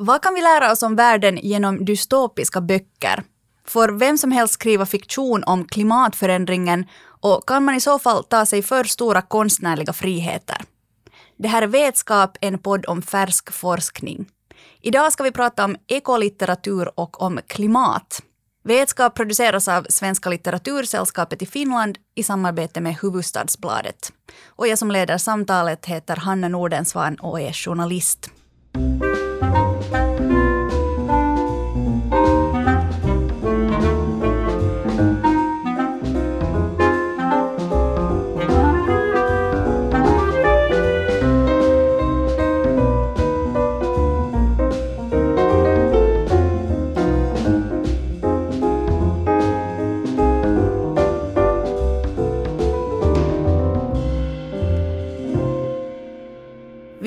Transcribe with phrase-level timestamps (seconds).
[0.00, 3.22] Vad kan vi lära oss om världen genom dystopiska böcker?
[3.66, 6.86] Får vem som helst skriva fiktion om klimatförändringen
[7.20, 10.56] och kan man i så fall ta sig för stora konstnärliga friheter?
[11.38, 14.26] Det här är Vetskap, en podd om färsk forskning.
[14.82, 18.22] Idag ska vi prata om ekolitteratur och om klimat.
[18.64, 24.12] Vetskap produceras av Svenska litteratursällskapet i Finland i samarbete med Huvudstadsbladet.
[24.46, 28.30] Och jag som leder samtalet heter Hanna Nordensvan och är journalist.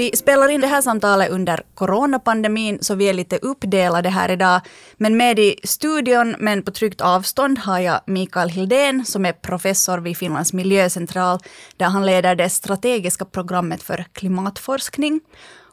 [0.02, 4.62] Vi spelar in det här samtalet under coronapandemin, så vi är lite uppdelade här idag.
[4.98, 9.98] Men med i studion, men på tryggt avstånd, har jag Mikael Hildén, som är professor
[9.98, 11.40] vid Finlands miljöcentral,
[11.78, 15.22] där han leder det strategiska programmet för klimatforskning.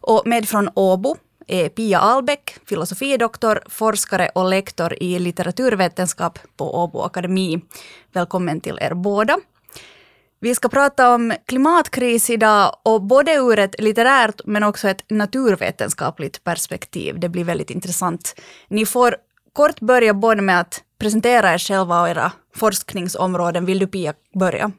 [0.00, 7.00] Och med från Åbo är Pia Albeck, filosofidoktor, forskare och lektor i litteraturvetenskap på Åbo
[7.00, 7.60] Akademi.
[8.12, 9.38] Välkommen till er båda.
[10.40, 16.44] Vi ska prata om klimatkris idag och både ur ett litterärt men också ett naturvetenskapligt
[16.44, 17.20] perspektiv.
[17.20, 18.40] Det blir väldigt intressant.
[18.68, 19.16] Ni får
[19.52, 23.64] kort börja både med att presentera er själva och era forskningsområden.
[23.64, 24.72] Vill du Pia börja?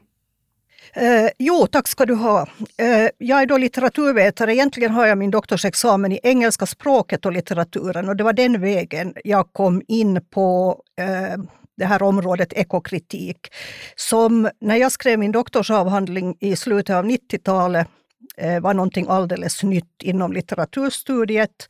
[0.92, 2.46] Eh, jo, tack ska du ha.
[2.76, 4.54] Eh, jag är då litteraturvetare.
[4.54, 9.14] Egentligen har jag min doktorsexamen i engelska språket och litteraturen och det var den vägen
[9.24, 11.40] jag kom in på eh,
[11.80, 13.48] det här området ekokritik.
[13.96, 17.88] Som när jag skrev min doktorsavhandling i slutet av 90-talet
[18.36, 21.68] eh, var någonting alldeles nytt inom litteraturstudiet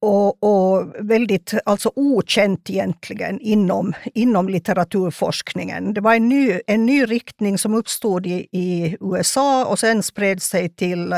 [0.00, 5.94] och, och, väldigt alltså okänt egentligen inom, inom litteraturforskningen.
[5.94, 10.42] Det var en ny, en ny riktning som uppstod i, i USA och sen spred
[10.42, 11.14] sig till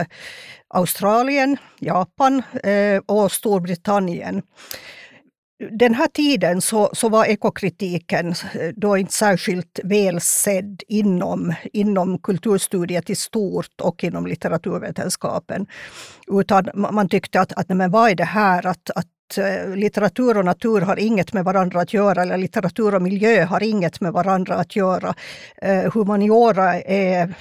[0.74, 4.42] Australien, Japan eh, och Storbritannien
[5.70, 12.18] den här tiden så, så var ekokritiken eh, då inte särskilt väl sedd inom, inom
[12.18, 15.66] kulturstudiet i stort och inom litteraturvetenskapen.
[16.26, 20.44] Utan man tyckte att, att men vad är det här att, att eh, litteratur och
[20.44, 24.54] natur har inget med varandra att göra, eller litteratur och miljö har inget med varandra
[24.54, 25.14] att göra.
[25.62, 27.34] Eh, humaniora är,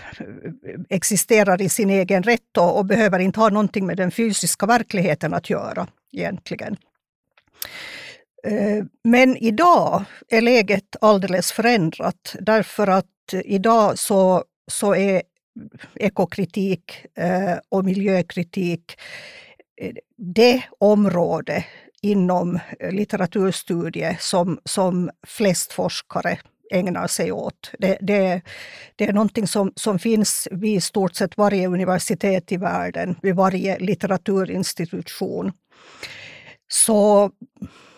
[0.90, 5.34] existerar i sin egen rätt och, och behöver inte ha någonting med den fysiska verkligheten
[5.34, 6.78] att göra egentligen.
[8.44, 13.06] Eh, men idag är läget alldeles förändrat därför att
[13.46, 15.22] idag så, så är
[15.96, 18.98] ekokritik eh, och miljökritik
[19.82, 21.66] eh, det område
[22.02, 22.60] inom
[22.92, 26.40] litteraturstudie som, som flest forskare
[26.72, 27.72] ägnar sig åt.
[27.80, 28.42] Det, det,
[28.96, 33.36] det är någonting som, som finns vid i stort sett varje universitet i världen, vid
[33.36, 35.52] varje litteraturinstitution.
[36.68, 37.32] Så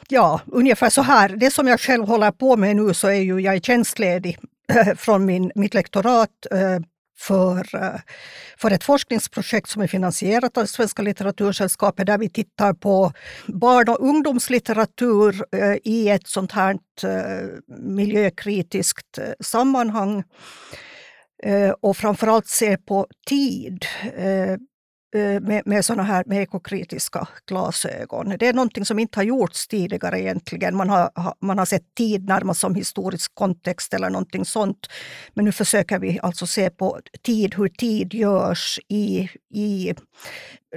[0.09, 1.29] ja, ungefär så här.
[1.29, 4.37] Det som jag själv håller på med nu så är ju jag är tjänstledig
[4.69, 6.79] eh, från min, mitt lektorat eh,
[7.17, 7.99] för, eh,
[8.57, 13.11] för ett forskningsprojekt som är finansierat av Svenska litteratursällskapet där vi tittar på
[13.47, 15.45] barn och ungdomslitteratur
[15.83, 16.77] i ett sånt här
[17.79, 20.23] miljökritiskt sammanhang.
[21.81, 23.85] Och framförallt ser på tid
[25.13, 28.35] Eh, med, med såna här med ekokritiska glasögon.
[28.39, 30.75] Det är någonting som inte har gjorts tidigare egentligen.
[30.75, 34.87] Man har, man har sett tid närmast som historisk kontext eller någonting sånt.
[35.33, 39.93] Men nu försöker vi alltså se på tid, hur tid görs i, i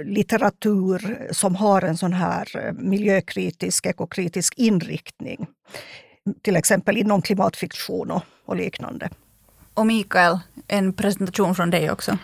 [0.05, 5.47] litteratur som har en sån här eh, miljökritisk, ekokritisk inriktning.
[6.41, 9.09] Till exempel inom klimatfiktion och, och liknande.
[9.73, 12.17] Och Mikael, en presentation från dig också.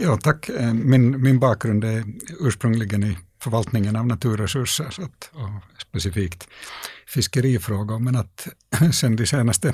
[0.00, 0.48] Ja, tack.
[0.48, 2.04] Eh, min, min bakgrund är
[2.40, 6.48] ursprungligen i förvaltningen av naturresurser, så att, och specifikt
[7.06, 8.48] fiskerifrågor, men att
[8.92, 9.68] sen de senaste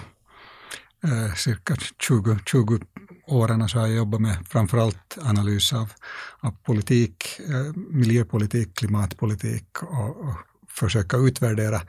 [1.04, 2.80] eh, cirka 20, 20
[3.26, 5.92] åren så har jag jobbat med framförallt analys av,
[6.40, 10.34] av politik, eh, miljöpolitik, klimatpolitik och, och
[10.68, 11.80] försöka utvärdera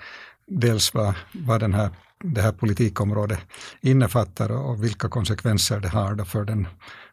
[0.47, 1.89] dels vad, vad den här,
[2.23, 3.39] det här politikområdet
[3.81, 6.67] innefattar och vilka konsekvenser det har för den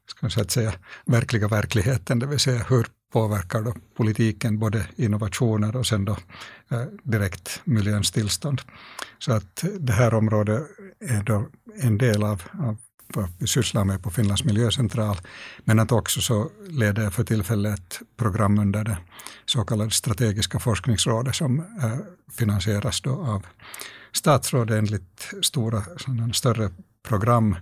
[0.07, 0.73] ska jag säga,
[1.07, 6.17] verkliga verkligheten, det vill säga hur påverkar då politiken både innovationer och sen då
[6.71, 8.61] eh, direkt miljöns tillstånd.
[9.19, 10.63] Så att det här området
[11.01, 11.49] är då
[11.83, 12.77] en del av, av
[13.15, 15.17] vad vi sysslar med på Finlands miljöcentral.
[15.65, 18.99] Men att också så leder jag för tillfället ett program under det
[19.45, 21.97] så kallade strategiska forskningsrådet som eh,
[22.33, 23.47] finansieras då av
[24.13, 26.71] statsrådet enligt stora, sådana större
[27.09, 27.57] program.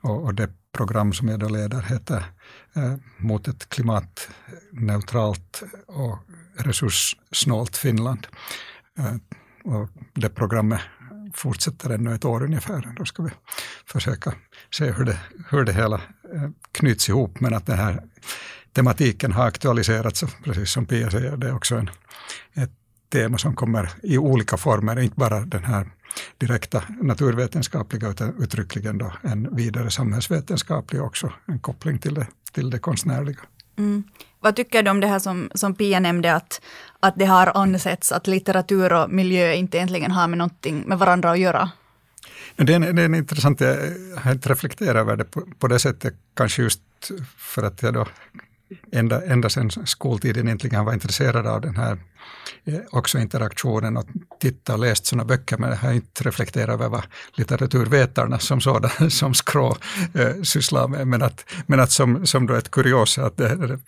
[0.00, 2.24] Och, och, det program som jag då leder heter
[2.76, 6.18] eh, Mot ett klimatneutralt och
[6.56, 8.26] resurssnålt Finland.
[8.98, 9.14] Eh,
[9.72, 10.80] och det programmet
[11.36, 12.94] fortsätter ännu ett år ungefär.
[12.96, 13.30] Då ska vi
[13.86, 14.34] försöka
[14.70, 15.18] se hur det,
[15.50, 15.96] hur det hela
[16.34, 17.40] eh, knyts ihop.
[17.40, 18.02] Men att den här
[18.72, 21.90] tematiken har aktualiserats, precis som Pia säger, det är också en,
[22.54, 22.72] ett
[23.12, 25.86] tema som kommer i olika former, inte bara den här
[26.38, 32.78] direkta naturvetenskapliga utan uttryckligen då en vidare samhällsvetenskaplig också, en koppling till det, till det
[32.78, 33.40] konstnärliga.
[33.78, 34.04] Mm.
[34.40, 36.60] Vad tycker du om det här som, som Pia nämnde, att,
[37.00, 41.30] att det har ansetts att litteratur och miljö inte egentligen har med någonting med varandra
[41.30, 41.70] att göra?
[42.56, 43.76] Det är, en, det är en intressant, jag
[44.16, 46.80] har inte reflekterat över det på, på det sättet, kanske just
[47.38, 48.06] för att jag då
[48.92, 51.98] ända, ända sedan skoltiden egentligen var intresserad av den här
[52.68, 54.06] Eh, också interaktionen och
[54.40, 57.02] tittat och läst sådana böcker, men jag har inte reflekterat över vad
[57.34, 59.76] litteraturvetarna som sådana, som Skrå,
[60.14, 61.06] eh, sysslar med.
[61.06, 63.78] Men att, men att som, som då ett kuriosa, att det, eh,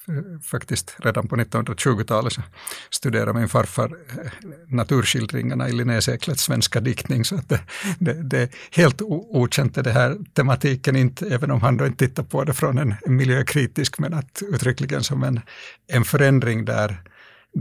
[0.43, 2.43] faktiskt redan på 1920-talet så
[2.91, 4.31] studerade min farfar eh,
[4.69, 7.61] naturskildringarna i Linnéseklets svenska diktning, så att det,
[7.99, 12.23] det, det är helt okänt det här tematiken, inte, även om han då inte tittar
[12.23, 15.41] på det från en, en miljökritisk, men att uttryckligen som en,
[15.89, 17.03] en förändring där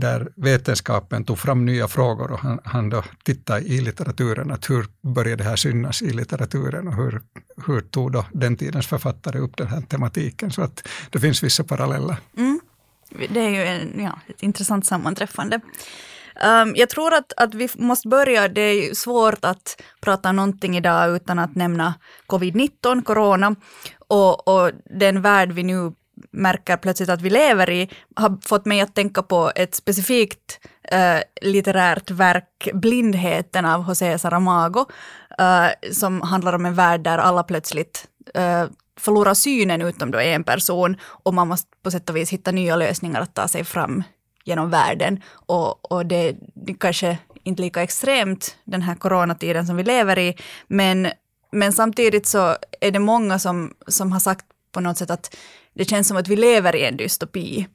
[0.00, 4.86] där vetenskapen tog fram nya frågor och han, han då tittade i litteraturen, att hur
[5.14, 7.22] började det här synas i litteraturen och hur,
[7.66, 10.50] hur tog då den tidens författare upp den här tematiken.
[10.50, 12.16] Så att det finns vissa paralleller.
[12.36, 12.60] Mm.
[13.30, 15.60] Det är ju en, ja, ett intressant sammanträffande.
[16.44, 21.16] Um, jag tror att, att vi måste börja, det är svårt att prata någonting idag
[21.16, 21.94] utan att nämna
[22.26, 23.54] covid-19, corona,
[24.08, 25.92] och, och den värld vi nu
[26.30, 31.20] märker plötsligt att vi lever i har fått mig att tänka på ett specifikt äh,
[31.42, 34.86] litterärt verk, Blindheten av José Saramago,
[35.38, 38.64] äh, som handlar om en värld där alla plötsligt äh,
[38.96, 42.76] förlorar synen utom då en person och man måste på sätt och vis hitta nya
[42.76, 44.02] lösningar att ta sig fram
[44.44, 45.22] genom världen.
[45.30, 50.36] Och, och det, det kanske inte lika extremt den här coronatiden som vi lever i,
[50.66, 51.08] men,
[51.52, 55.36] men samtidigt så är det många som, som har sagt på något sätt att
[55.78, 57.66] det känns som att vi lever i en dystopi.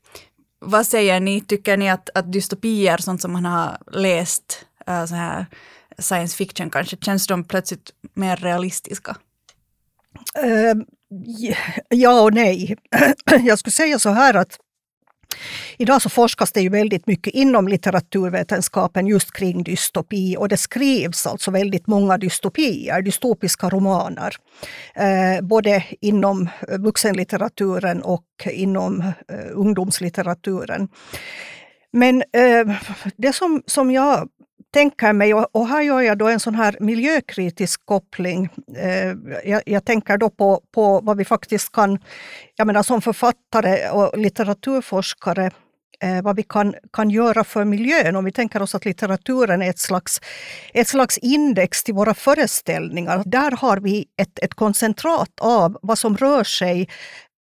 [0.60, 5.16] Vad säger ni, tycker ni att, att dystopier, sånt som man har läst, äh, så
[5.16, 5.46] här
[5.98, 9.18] science fiction kanske, känns de plötsligt mer realistiska?
[10.44, 10.84] Uh,
[11.90, 12.78] ja och nej.
[13.42, 14.58] Jag skulle säga så här att
[15.78, 21.28] Idag så forskas det ju väldigt mycket inom litteraturvetenskapen just kring dystopi och det skrivs
[21.28, 24.36] alltså väldigt många dystopier, dystopiska romaner.
[24.96, 29.14] Eh, både inom eh, vuxenlitteraturen och inom eh,
[29.54, 30.88] ungdomslitteraturen.
[31.94, 32.76] Men eh,
[33.18, 34.30] det som, som jag
[34.74, 38.50] tänker mig, och här gör jag då en sån här miljökritisk koppling.
[38.78, 42.00] Eh, jag, jag, tänker då på, på vad vi faktiskt kan,
[42.56, 45.52] jag menar som författare och litteraturforskare,
[46.02, 48.16] eh, vad vi kan, kan göra för miljön.
[48.16, 50.22] Om vi tänker oss att litteraturen är ett slags,
[50.74, 53.24] ett slags index till våra föreställningar.
[53.26, 56.90] Där har vi ett, ett koncentrat av vad som rör sig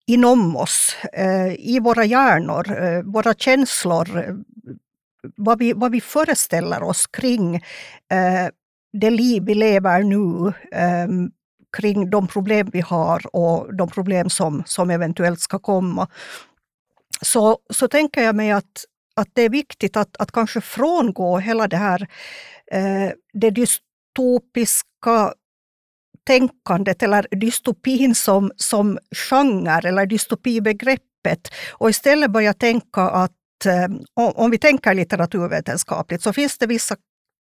[0.07, 4.35] inom oss, eh, i våra hjärnor, våra känslor,
[5.35, 7.55] vad vi, vad vi föreställer oss kring
[8.11, 8.49] eh,
[8.93, 11.07] det liv vi lever nu, eh,
[11.77, 16.07] kring de problem vi har och de problem som, som eventuellt ska komma.
[17.21, 18.85] Så, så tänker jag mig att,
[19.15, 22.07] att det är viktigt att, att kanske frångå hela det här
[22.71, 25.33] eh, det dystopiska
[26.27, 33.31] tänkandet eller dystopin som, som genre eller dystopibegreppet och istället börja tänka att
[33.65, 36.95] Eh, om vi tänker litteraturvetenskapligt så finns det vissa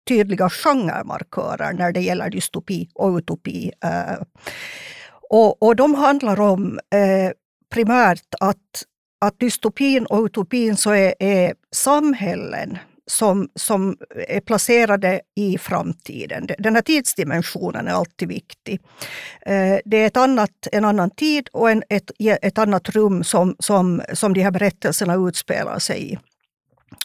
[0.09, 3.73] tydliga genremarkörer när det gäller dystopi och utopi.
[3.85, 4.23] Eh,
[5.31, 7.33] och, och de handlar om eh,
[7.75, 8.85] primärt att,
[9.21, 13.97] att dystopin och utopin så är, är samhällen som, som
[14.29, 16.49] är placerade i framtiden.
[16.59, 18.81] Den här tidsdimensionen är alltid viktig.
[19.47, 22.11] Eh, det är ett annat, en annan tid och en, ett,
[22.43, 26.19] ett annat rum som, som, som de här berättelserna utspelar sig i.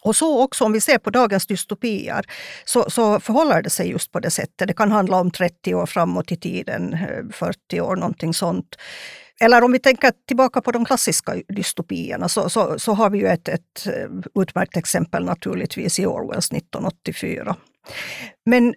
[0.01, 2.25] Och så också om vi ser på dagens dystopier
[2.65, 4.67] så, så förhåller det sig just på det sättet.
[4.67, 8.75] Det kan handla om 30 år framåt i tiden, eh, 40 år, någonting sånt.
[9.39, 13.27] Eller om vi tänker tillbaka på de klassiska dystopierna så, så, så har vi ju
[13.27, 17.55] ett, ett eh, utmärkt exempel naturligtvis i Orwells 1984.
[18.45, 18.73] Men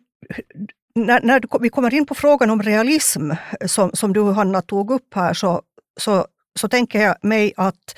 [0.94, 4.90] när, när vi kommer in på frågan om realism, eh, som, som du Hanna tog
[4.90, 5.62] upp här, så,
[6.00, 6.26] så,
[6.60, 7.96] så tänker jag mig att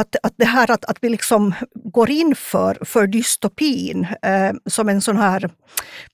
[0.00, 4.88] att, att det här att, att vi liksom går in för, för dystopin eh, som
[4.88, 5.50] en sån här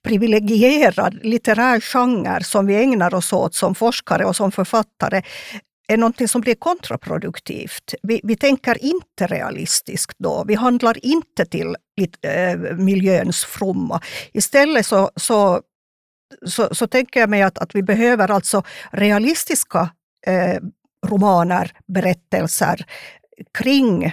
[0.03, 5.21] privilegierad litterär genre som vi ägnar oss åt som forskare och som författare
[5.87, 7.93] är någonting som blir kontraproduktivt.
[8.03, 10.43] Vi, vi tänker inte realistiskt då.
[10.47, 11.75] Vi handlar inte till
[12.21, 14.01] äh, miljöns fromma.
[14.33, 15.61] Istället så, så,
[16.45, 19.89] så, så, tänker jag mig att, att vi behöver alltså realistiska
[20.27, 20.59] eh,
[21.07, 22.85] romaner, berättelser
[23.53, 24.03] kring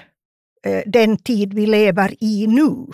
[0.67, 2.87] eh, den tid vi lever i nu.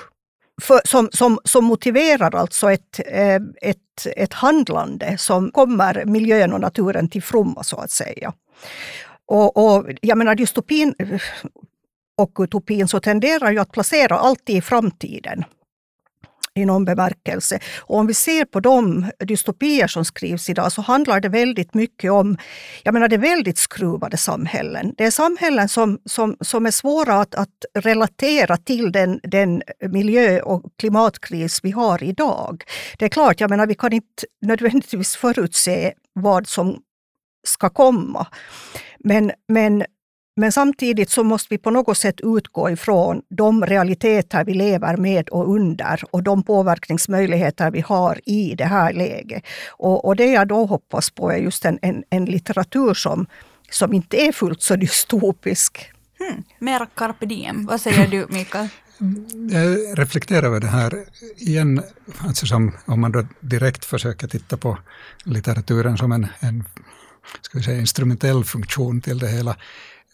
[0.62, 6.60] För, som, som, som motiverar alltså ett, eh, ett, ett handlande som kommer miljön och
[6.60, 8.32] naturen till fromma så att säga.
[9.26, 11.20] Och, och jag menar dystopin eh,
[12.16, 15.44] och utopin så tenderar ju att placera allt i framtiden
[16.58, 17.58] i någon bemärkelse.
[17.78, 22.12] Och om vi ser på de dystopier som skrivs idag så handlar det väldigt mycket
[22.12, 22.36] om,
[22.82, 24.94] jag menar det är väldigt skruvade samhällen.
[24.96, 30.40] Det är samhällen som, som, som är svåra att, att relatera till den, den miljö
[30.40, 32.64] och klimatkris vi har idag.
[32.98, 36.78] Det är klart, jag menar vi kan inte nödvändigtvis förutse vad som
[37.46, 38.26] ska komma.
[38.98, 39.84] Men, men,
[40.38, 45.28] men samtidigt så måste vi på något sätt utgå ifrån de realiteter vi lever med
[45.28, 49.42] och under och de påverkningsmöjligheter vi har i det här läget.
[49.68, 53.26] Och, och det jag då hoppas på är just en, en, en litteratur som,
[53.70, 55.90] som inte är fullt så dystopisk.
[56.18, 56.42] Hmm.
[56.58, 57.66] Mera carpe diem.
[57.66, 58.68] Vad säger du, Mikael?
[59.50, 61.04] Jag reflekterar över det här
[61.36, 61.82] igen,
[62.18, 64.78] alltså som, om man då direkt försöker titta på
[65.24, 66.64] litteraturen som en, en
[67.40, 69.56] ska vi säga, instrumentell funktion till det hela.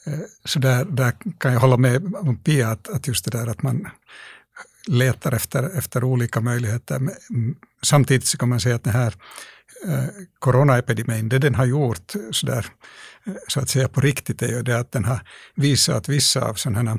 [0.07, 2.03] Eh, så där, där kan jag hålla med
[2.45, 3.89] Pia att, att just det där att man
[4.87, 6.97] letar efter, efter olika möjligheter.
[6.97, 9.15] Mm, samtidigt så kan man säga att den här
[9.87, 10.05] eh,
[10.39, 12.67] coronaepidemin, det den har gjort så, där,
[13.27, 15.21] eh, så att säga på riktigt är ju det att den har
[15.55, 16.99] visat att vissa av sådana här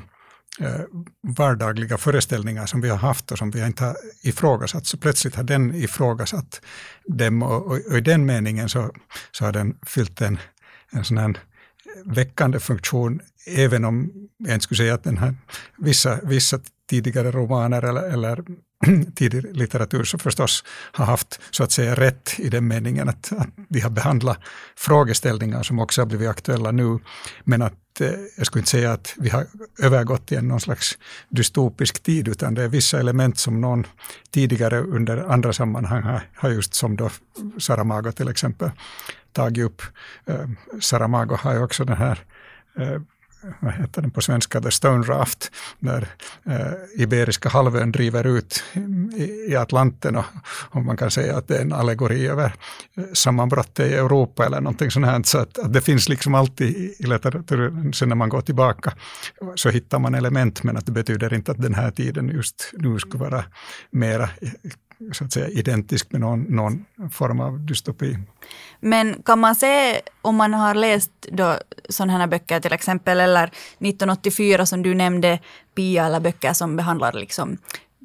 [1.36, 5.42] vardagliga föreställningar som vi har haft och som vi inte har ifrågasatt, så plötsligt har
[5.42, 6.60] den ifrågasatt
[7.04, 8.90] dem och, och, och i den meningen så,
[9.30, 10.38] så har den fyllt en,
[10.92, 11.36] en sån här
[12.04, 15.34] väckande funktion, även om jag inte skulle säga att den har
[15.78, 18.44] vissa, vissa tidigare romaner eller, eller
[19.14, 23.48] tidig litteratur så förstås har haft så att säga rätt i den meningen att, att
[23.68, 24.38] de har behandlat
[24.76, 26.98] frågeställningar som också har blivit aktuella nu.
[27.44, 29.46] Men att eh, jag skulle inte säga att vi har
[29.78, 33.86] övergått till någon slags dystopisk tid, utan det är vissa element som någon
[34.30, 37.10] tidigare under andra sammanhang har, har just som då
[37.58, 38.70] Saramago till exempel
[39.36, 39.82] tagit upp.
[40.26, 40.48] Eh,
[40.80, 42.18] Saramago har ju också den här
[42.78, 43.00] eh,
[43.60, 46.08] vad heter den på svenska, The Stone Raft, där
[46.44, 48.64] eh, Iberiska halvön driver ut
[49.16, 50.24] i, i Atlanten och,
[50.70, 52.54] och, man kan säga att det är en allegori över
[52.96, 55.22] eh, sammanbrottet i Europa eller någonting sånt här.
[55.22, 58.92] Så att, att det finns liksom alltid i litteraturen, sen när man går tillbaka
[59.54, 62.98] så hittar man element, men att det betyder inte att den här tiden just nu
[62.98, 63.44] skulle vara
[63.90, 64.30] mera
[65.12, 68.18] så att säga identisk med någon, någon form av dystopi.
[68.80, 71.56] Men kan man se, om man har läst då
[71.88, 75.38] sådana här böcker till exempel, eller 1984 som du nämnde,
[75.74, 77.58] Pia, eller böcker som behandlar liksom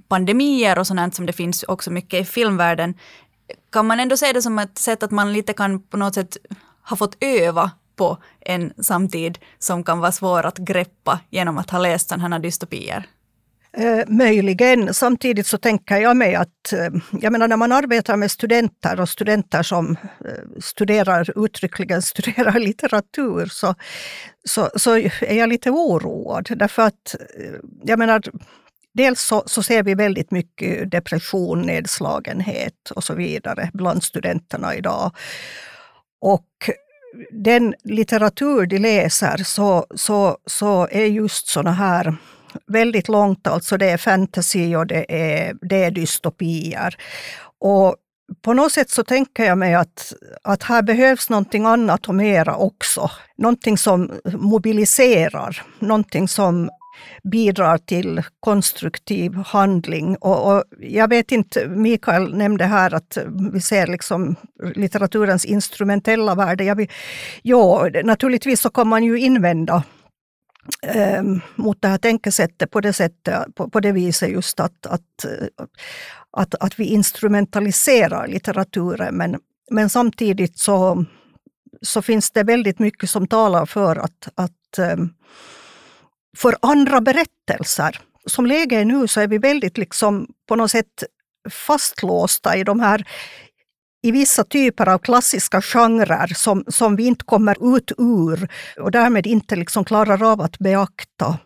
[0.08, 2.94] pandemier och sånt som det finns också mycket i filmvärlden,
[3.72, 6.38] kan man ändå se det som ett sätt att man lite kan på något sätt
[6.90, 11.80] ha fått öva på en samtid som kan vara svår att greppa genom att ha
[11.80, 13.08] läst sådana här dystopier?
[13.78, 14.94] Eh, möjligen.
[14.94, 16.90] Samtidigt så tänker jag mig att eh,
[17.22, 19.92] jag menar, när man arbetar med studenter och studenter som
[20.26, 23.76] eh, studerar, uttryckligen studerar litteratur så,
[24.44, 26.48] så, så är jag lite oroad.
[26.56, 28.22] Därför att eh, jag menar,
[28.94, 35.16] dels så, så, ser vi väldigt mycket depression, nedslagenhet och så vidare bland studenterna idag.
[36.22, 36.70] Och
[37.32, 42.18] den litteratur de läser så, så, så är just sådana här
[42.68, 43.48] väldigt långt.
[43.48, 46.96] Alltså det är fantasy och det är, det är dystopier.
[47.60, 47.96] Och
[48.42, 52.56] på något sätt så tänker jag mig att, att här behövs någonting annat och mera
[52.56, 53.12] också.
[53.38, 56.70] Någonting som mobiliserar, någonting som
[57.24, 60.16] bidrar till konstruktiv handling.
[60.16, 63.18] Och, och, jag vet inte, Mikael nämnde här att
[63.54, 64.36] vi ser liksom
[64.76, 66.64] litteraturens instrumentella värde.
[66.64, 66.90] Jag vill,
[67.44, 69.84] jo, naturligtvis så kan man ju invända
[70.82, 75.26] Ehm, mot det här tänkesättet på det, sättet, på, på det viset just att, att,
[76.32, 79.16] att, att vi instrumentaliserar litteraturen.
[79.16, 79.40] Men,
[79.72, 81.06] men samtidigt så,
[81.82, 85.10] så finns det väldigt mycket som talar för att, att ehm,
[86.38, 88.00] för andra berättelser.
[88.26, 91.04] Som läget är nu så är vi väldigt liksom på något sätt
[91.50, 93.08] fastlåsta i de här
[94.04, 99.28] i vissa typer av klassiska genrer som, som vi inte kommer ut ur och därmed
[99.28, 101.38] inte liksom klarar av att beakta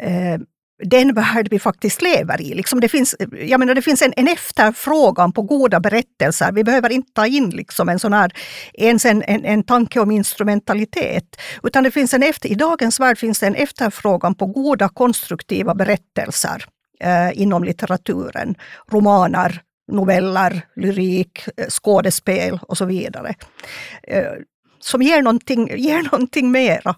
[0.00, 0.40] eh,
[0.84, 2.54] den värld vi faktiskt lever i.
[2.54, 6.52] Liksom det, finns, jag menar, det finns en, en efterfrågan på goda berättelser.
[6.52, 8.32] Vi behöver inte ta in liksom en sån här,
[8.74, 11.36] ens en, en, en tanke om instrumentalitet.
[11.62, 15.74] Utan det finns en efter, I dagens värld finns det en efterfrågan på goda konstruktiva
[15.74, 16.64] berättelser
[17.00, 18.54] eh, inom litteraturen.
[18.90, 23.34] Romaner, noveller, lyrik, eh, skådespel och så vidare.
[24.02, 24.24] Eh,
[24.80, 26.94] som ger någonting, ger någonting mera.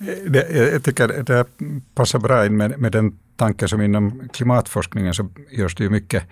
[0.00, 1.46] Eh, det, jag tycker det
[1.94, 6.22] passar bra in med, med den tanken som inom klimatforskningen så görs det ju mycket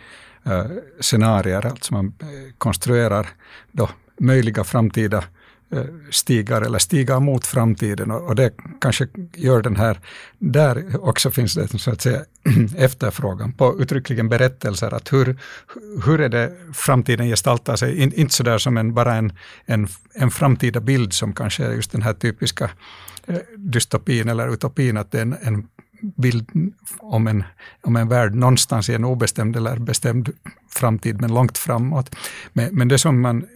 [1.01, 2.15] scenarier, alltså man
[2.59, 3.29] konstruerar
[3.73, 3.89] då
[4.21, 5.25] möjliga framtida
[5.75, 10.01] Eh, stigar eller stigar mot framtiden och, och, det kanske gör den här,
[10.39, 12.25] där också finns det så att säga
[12.77, 15.39] efterfrågan på uttryckligen berättelser, att hur,
[16.05, 19.33] hur är det framtiden gestaltar sig, In, inte sådär som en, bara en,
[19.65, 22.71] en, en framtida bild som kanske är just den här typiska
[23.27, 25.69] eh, dystopin eller utopin, att det är en, en
[26.17, 26.51] bild
[26.99, 27.45] om en,
[27.83, 30.31] om en värld någonstans i en obestämd eller bestämd
[30.71, 32.17] framtid, men långt framåt.
[32.53, 33.47] Men, men det som man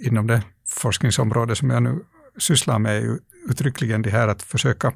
[0.00, 2.00] inom det forskningsområde som jag nu
[2.38, 3.18] sysslar med är ju
[3.48, 4.92] uttryckligen det här att försöka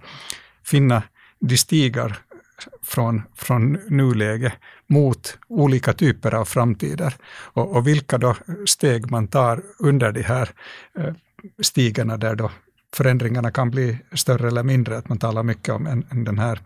[0.64, 1.02] finna
[1.40, 2.18] de stigar
[2.82, 4.52] från, från nuläge
[4.86, 7.14] mot olika typer av framtider.
[7.30, 10.50] Och, och, vilka då steg man tar under de här
[10.98, 11.14] eh,
[11.62, 12.50] stigarna där då
[12.94, 16.60] förändringarna kan bli större eller mindre, att man talar mycket om en, en den här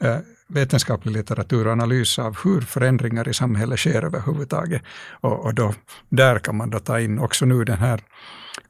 [0.00, 4.82] eh, vetenskaplig litteratur och analys av hur förändringar i samhället sker överhuvudtaget.
[5.20, 5.74] Och, och då,
[6.08, 8.00] där kan man då ta in också nu den här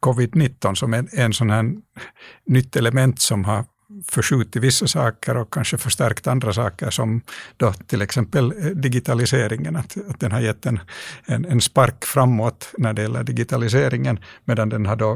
[0.01, 1.73] covid-19 som en, en sån här
[2.47, 3.65] nytt element som har
[4.09, 7.21] förskjutit vissa saker och kanske förstärkt andra saker som
[7.57, 10.81] då till exempel eh, digitaliseringen, att, att den har gett en,
[11.27, 15.13] en, en spark framåt när det gäller digitaliseringen, medan den har då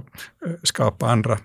[0.46, 1.38] eh, skapat andra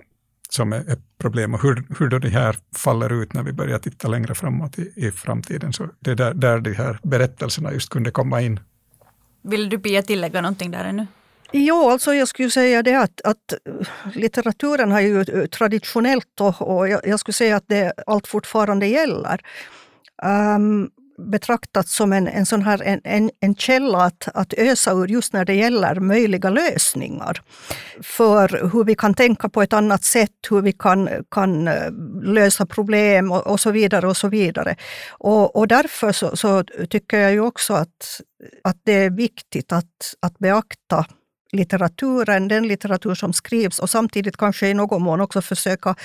[0.54, 3.80] som är ett problem och hur, hur då det här faller ut när vi börjar
[3.80, 5.74] titta längre framåt i, i framtiden.
[5.74, 8.60] Så det är där, där de här berättelserna just kunde komma in.
[9.42, 11.08] Vill du Pia tillägga någonting där ännu?
[11.52, 13.54] Jo, alltså jag skulle säga det att, att
[14.14, 19.42] litteraturen har ju traditionellt och, och jag, jag, skulle säga att det allt fortfarande gäller.
[20.24, 25.08] Um, betraktats som en, en, sån här, en, en, en källa att, att ösa ur
[25.08, 27.42] just när det gäller möjliga lösningar.
[28.02, 31.92] För hur vi kan tänka på ett annat sätt, hur vi kan, kan eh,
[32.24, 34.08] lösa problem och, och så vidare.
[34.08, 34.76] Och så vidare.
[35.10, 38.22] Och, och därför så, så, tycker jag ju också att,
[38.64, 41.06] att det är viktigt att, att beakta
[41.52, 45.96] litteraturen, den litteratur som skrivs och samtidigt kanske i någon mån också försöka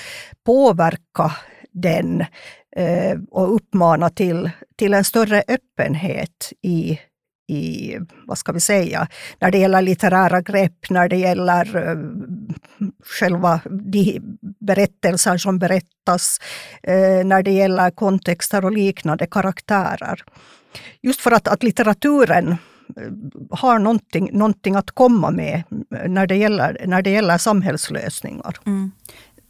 [0.45, 1.31] påverka
[1.71, 2.25] den
[2.75, 6.99] Eh, och uppmana till, till en större öppenhet i,
[7.47, 9.07] i, vad ska vi säga,
[9.39, 11.97] när det gäller litterära grepp, när det gäller eh,
[13.19, 14.21] själva de
[14.59, 16.39] berättelser som berättas,
[16.83, 20.23] eh, när det gäller kontexter och liknande karaktärer.
[21.01, 22.57] Just för att, att litteraturen
[23.51, 25.63] har någonting, någonting att komma med
[26.07, 28.57] när det gäller, när det gäller samhällslösningar.
[28.65, 28.91] Mm.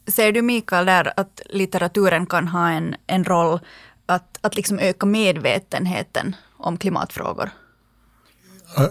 [0.06, 3.60] Ser du Mikael där att litteraturen kan ha en, en roll
[4.06, 7.50] att, att liksom öka medvetenheten om klimatfrågor?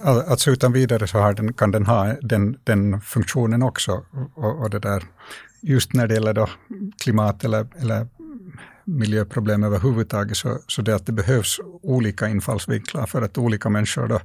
[0.04, 4.06] Alltså utan vidare så har den, kan den ha den, den funktionen också.
[4.36, 5.04] Och, och, det där,
[5.62, 6.50] just när det gäller då
[7.04, 8.08] klimat eller, eller
[8.84, 14.19] miljöproblem överhuvudtaget, så, så det att det behövs olika infallsvinklar för att olika människor då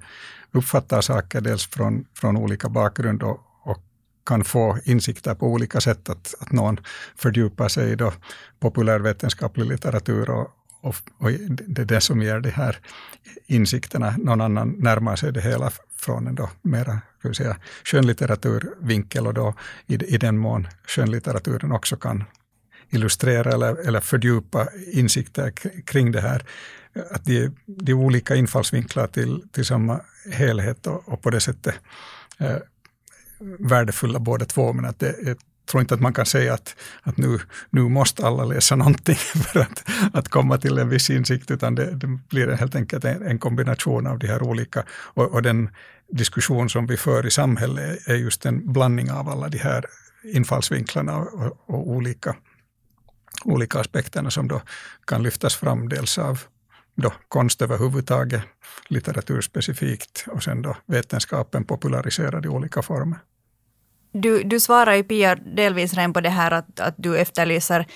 [0.53, 3.41] uppfattar saker dels från, från olika bakgrund och,
[4.45, 6.09] få insikter på olika sätt.
[6.09, 6.81] Att, att någon
[7.17, 8.13] fördjupar sig i då
[8.61, 12.79] populärvetenskaplig litteratur och, och, och, det är det som ger de här
[13.47, 14.15] insikterna.
[14.19, 17.01] Någon annan närmar sig det hela från en då mera
[17.33, 19.55] säga, skönlitteraturvinkel och då
[19.87, 22.25] i, i den mån skönlitteraturen också kan
[22.91, 25.51] illustrera eller, eller fördjupa insikter
[25.87, 26.45] kring det här.
[27.11, 30.01] Att det, det är olika infallsvinklar till, till samma
[30.33, 31.75] helhet och, och på det sättet
[32.39, 32.57] eh,
[33.45, 33.69] Mm.
[33.69, 34.73] värdefulla båda två.
[34.73, 35.37] Men att det, jag
[35.71, 37.39] tror inte att man kan säga att, att nu,
[37.71, 39.15] nu måste alla läsa någonting
[39.53, 43.23] för att, att komma till en viss insikt, utan det, det blir helt enkelt en,
[43.23, 44.85] en, kombination av de här olika.
[44.91, 45.71] Och, och den
[46.13, 49.85] diskussion som vi för i samhället är just en blandning av alla de här
[50.25, 52.37] infallsvinklarna och, och olika
[53.45, 54.63] olika aspekterna som då
[55.05, 56.41] kan lyftas fram, dels av
[56.95, 58.43] då konst överhuvudtaget,
[58.89, 63.19] litteratur specifikt och sen då vetenskapen populariserad i olika former.
[64.15, 67.87] Du, du svarar ju Pia delvis redan på det här att, att du efterlyser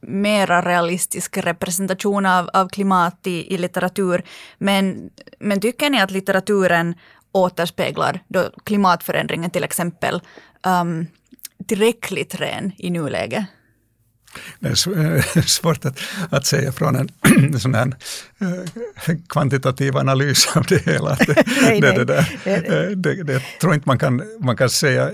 [0.00, 4.22] mera realistisk representation av, av klimat i, i litteratur.
[4.58, 6.94] Men, men tycker ni att litteraturen
[7.32, 10.20] återspeglar då klimatförändringen till exempel
[10.66, 11.06] um,
[11.66, 13.44] tillräckligt ren i nuläget?
[14.60, 17.96] Det är svårt att, att säga från en sån här
[18.38, 21.14] eh, kvantitativ analys av det hela.
[21.14, 25.10] Det, nej, det, det, det, det, det, tror inte man kan, man kan säga.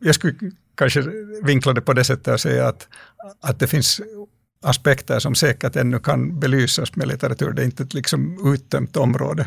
[0.00, 0.34] Jag skulle
[0.76, 1.04] kanske
[1.42, 2.88] vinkla det på det sättet och säga att,
[3.40, 4.00] att det finns
[4.66, 7.52] aspekter som säkert ännu kan belysas med litteratur.
[7.52, 9.46] Det är inte ett liksom uttömt område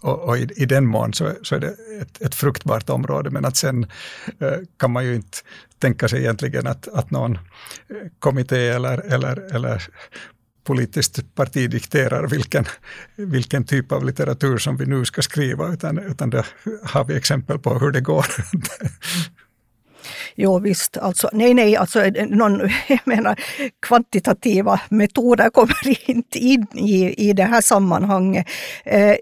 [0.00, 3.30] och, och i, i, den mån så, så är det ett, ett, fruktbart område.
[3.30, 3.86] Men att sen
[4.40, 5.38] eh, kan man ju inte
[5.78, 7.40] tänka sig egentligen att, att någon eh,
[8.18, 9.88] kommitté eller, eller, eller
[10.64, 12.64] politiskt parti dikterar vilken,
[13.16, 16.44] vilken typ av litteratur som vi nu ska skriva, utan, utan det
[16.84, 18.26] har vi exempel på hur det går.
[20.34, 23.40] Jo visst, alltså, nej nej, alltså, eh, någon, jag menar,
[23.82, 28.46] kvantitativa metoder kommer inte in i, i det här sammanhanget.
[28.84, 29.14] Eh,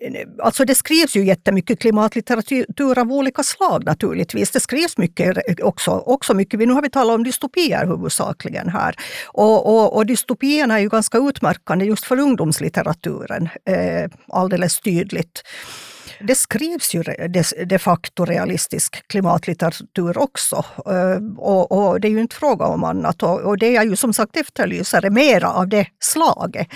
[0.43, 4.51] alltså det skrivs ju jättemycket klimatlitteratur av olika slag naturligtvis.
[4.51, 8.95] Det skrivs mycket eh, också, också mycket, nu har vi talat om dystopier huvudsakligen här.
[9.27, 15.43] Och, och, och dystopierna är ju ganska utmärkande just för ungdomslitteraturen, eh, alldeles tydligt.
[16.21, 17.03] Det skrivs ju
[17.67, 20.65] de facto realistisk klimatlitteratur också.
[20.87, 23.23] Eh, och, och, det är ju inte fråga om annat.
[23.23, 26.69] Och, och det jag ju som sagt efterlyser är mera av det slaget.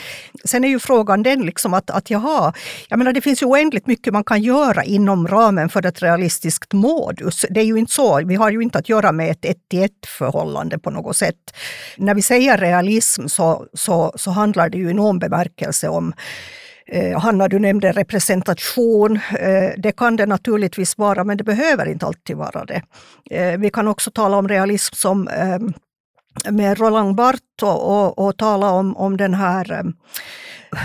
[0.45, 2.53] Sen är ju frågan den liksom att, att jaha,
[2.89, 6.73] jag menar det finns ju oändligt mycket man kan göra inom ramen för ett realistiskt
[6.73, 7.47] modus.
[7.51, 9.83] Det är ju inte så, vi har ju inte att göra med ett ett till
[9.83, 11.57] ett förhållande på något sätt.
[11.97, 16.13] När vi säger realism så, så, så handlar det ju i någon bemärkelse om
[16.87, 19.21] Eh, Hanna, du nämnde representation.
[19.39, 22.83] Eh, det kan det naturligtvis vara, men det behöver inte alltid vara det.
[23.31, 25.73] Eh, vi kan också tala om realism som ehm,
[26.51, 29.93] med Roland Barthes och, och, och, tala om, om den här ehm,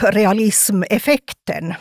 [0.02, 1.74] realismeffekten.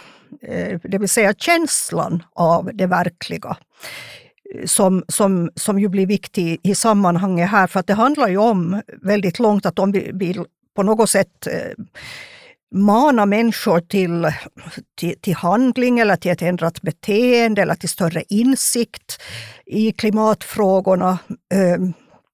[0.82, 3.56] Det vill säga känslan av det verkliga
[4.64, 7.66] som, som, som ju blir viktig i sammanhanget här.
[7.66, 10.44] För att det handlar ju om väldigt långt att om vi vill
[10.76, 11.48] på något sätt
[12.74, 14.32] mana människor till,
[14.98, 19.22] till, till, handling eller till ett ändrat beteende eller till större insikt
[19.66, 21.18] i klimatfrågorna,
[21.54, 21.88] eh,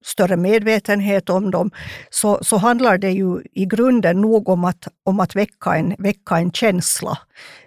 [0.05, 1.71] större medvetenhet om dem,
[2.11, 6.37] så, så handlar det ju i grunden nog om att, om att väcka, en, väcka
[6.37, 7.18] en känsla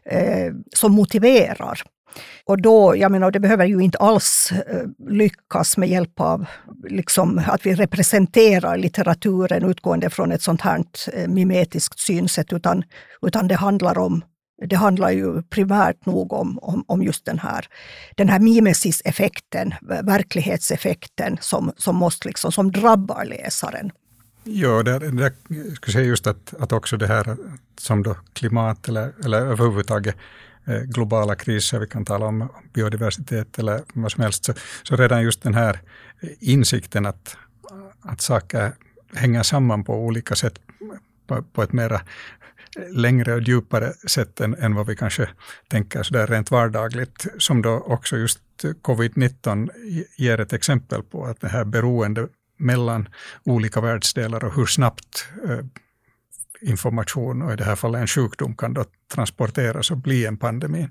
[0.05, 1.81] eh, som motiverar.
[2.45, 6.45] Och då, jag menar, det behöver ju inte alls eh, lyckas med hjälp av
[6.89, 12.83] liksom, att vi representerar litteraturen utgående från ett sånt här eh, mimetiskt synsätt, utan,
[13.21, 14.21] utan det handlar om
[14.69, 17.67] det handlar ju primärt nog om, om, om just den här,
[18.15, 19.73] den här mimesis-effekten,
[20.03, 23.91] verklighetseffekten som, som, måste liksom, som drabbar läsaren.
[24.43, 27.37] Ja, det, det, jag skulle säga just att, att också det här
[27.77, 30.15] som då klimat eller, eller överhuvudtaget
[30.67, 35.23] Eh, globala kriser, vi kan tala om biodiversitet eller vad som helst, så, så redan
[35.23, 35.79] just den här
[36.39, 37.37] insikten att,
[38.01, 38.71] att saker
[39.15, 40.59] hänger samman på olika sätt,
[41.27, 42.01] på, på ett mera
[42.91, 45.29] längre och djupare sätt än, än vad vi kanske
[45.67, 48.39] tänker sådär rent vardagligt, som då också just
[48.81, 49.69] covid-19
[50.17, 53.09] ger ett exempel på, att det här beroende mellan
[53.43, 55.59] olika världsdelar och hur snabbt eh,
[56.61, 60.89] information och i det här fallet en sjukdom kan då transporteras och bli en pandemi.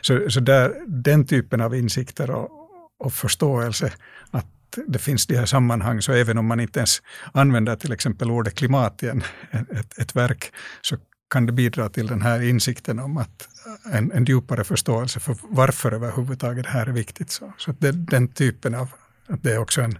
[0.00, 2.50] Så, så där, den typen av insikter och,
[2.98, 3.92] och förståelse
[4.30, 4.46] att
[4.86, 7.02] det finns de här sammanhang, så även om man inte ens
[7.32, 10.96] använder till exempel ordet klimat i en, ett, ett verk, så
[11.30, 13.48] kan det bidra till den här insikten om att
[13.92, 17.30] en, en djupare förståelse för varför överhuvudtaget det här är viktigt.
[17.30, 18.88] Så, så det, den typen av,
[19.26, 19.98] att det är också en,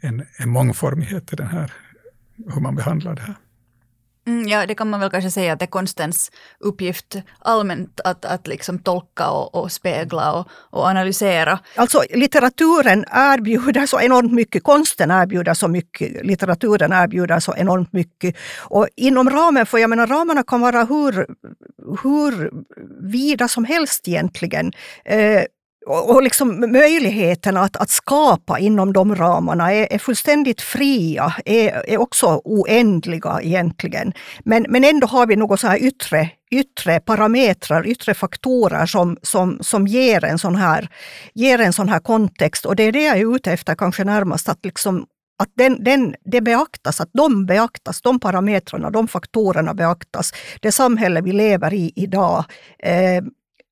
[0.00, 1.72] en, en mångformighet i den här,
[2.54, 3.34] hur man behandlar det här.
[4.26, 6.30] Mm, ja, det kan man väl kanske säga att det är konstens
[6.60, 11.58] uppgift allmänt att, att liksom tolka och, och spegla och, och, analysera.
[11.76, 18.36] Alltså litteraturen erbjuder så enormt mycket, konsten erbjuder så mycket, litteraturen erbjuder så enormt mycket.
[18.58, 21.26] Och inom ramen för, jag menar ramarna kan vara hur,
[22.02, 22.50] hur
[23.10, 24.72] vida som helst egentligen.
[25.04, 25.42] Eh,
[25.86, 32.00] och liksom möjligheten att, att skapa inom de ramarna är, är fullständigt fria, är, är
[32.00, 34.12] också oändliga egentligen.
[34.44, 39.58] Men, men ändå har vi något så här yttre, yttre parametrar, yttre faktorer som, som,
[39.60, 40.88] som ger, en sån här,
[41.34, 42.66] ger en sån här kontext.
[42.66, 45.06] Och det är det jag är ute efter kanske närmast, att liksom
[45.42, 50.32] att den, den, det beaktas, att de beaktas, de parametrarna, de faktorerna beaktas.
[50.60, 52.44] Det samhälle vi lever i idag
[52.82, 53.22] Eh,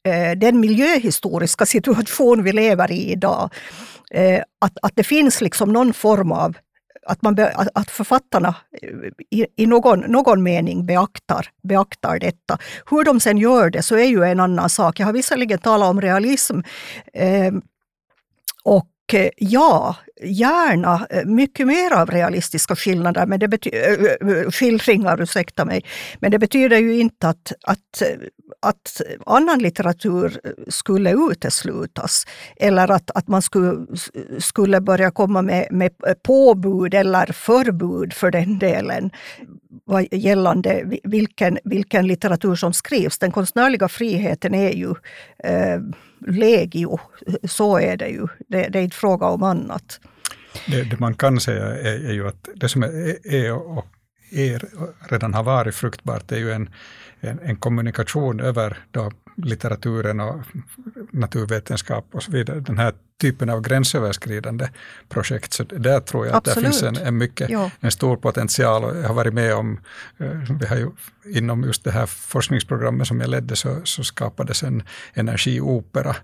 [0.09, 3.51] Eh, den miljöhistoriska situation vi lever i idag.
[4.11, 6.57] Eh, att, att det finns liksom någon form av
[7.07, 7.37] att, man,
[7.75, 8.89] att författarna eh,
[9.31, 12.59] i, i någon, någon mening beaktar, beaktar detta.
[12.91, 15.01] Hur de sen gör det så är ju en annan sak.
[15.01, 16.61] Jag har visserligen talat om realism
[17.13, 17.53] eh,
[18.65, 25.23] och Eh, ja, gärna eh, mycket mer av realistiska skillnader, men det bety- eh, skildringar,
[25.23, 25.85] ursäkta mig.
[26.21, 28.03] Men det betyder ju inte att, att,
[28.63, 32.27] att annan litteratur skulle uteslutas.
[32.57, 33.87] Eller att, att man skulle,
[34.39, 35.93] skulle börja komma med, med
[36.23, 39.11] påbud eller förbud för den delen
[40.11, 43.19] gällande vilken, vilken litteratur som skrivs.
[43.19, 44.91] Den konstnärliga friheten är ju
[45.45, 45.81] eh,
[46.27, 47.01] legio,
[47.45, 48.27] så är det ju.
[48.49, 50.01] Det, det är inte fråga om annat.
[50.67, 53.87] Det, det man kan säga är, är, ju att det som är, är och
[54.31, 54.63] är,
[55.11, 56.71] redan har varit fruktbart det är ju en,
[57.21, 59.11] en, en kommunikation över då
[59.45, 60.41] litteraturen och
[61.11, 62.61] naturvetenskap och så vidare.
[62.61, 64.69] Den här typen av gränsöverskridande
[65.09, 65.53] projekt.
[65.53, 66.57] Så där tror jag Absolut.
[66.57, 67.71] att det finns en, en, mycket, ja.
[67.81, 68.85] en stor potential.
[68.85, 69.81] Och jag har varit med om,
[70.19, 70.27] eh,
[70.61, 70.91] vi har ju,
[71.25, 74.83] inom just det här forskningsprogrammet som jag ledde så, så skapades en
[75.15, 76.17] energiopera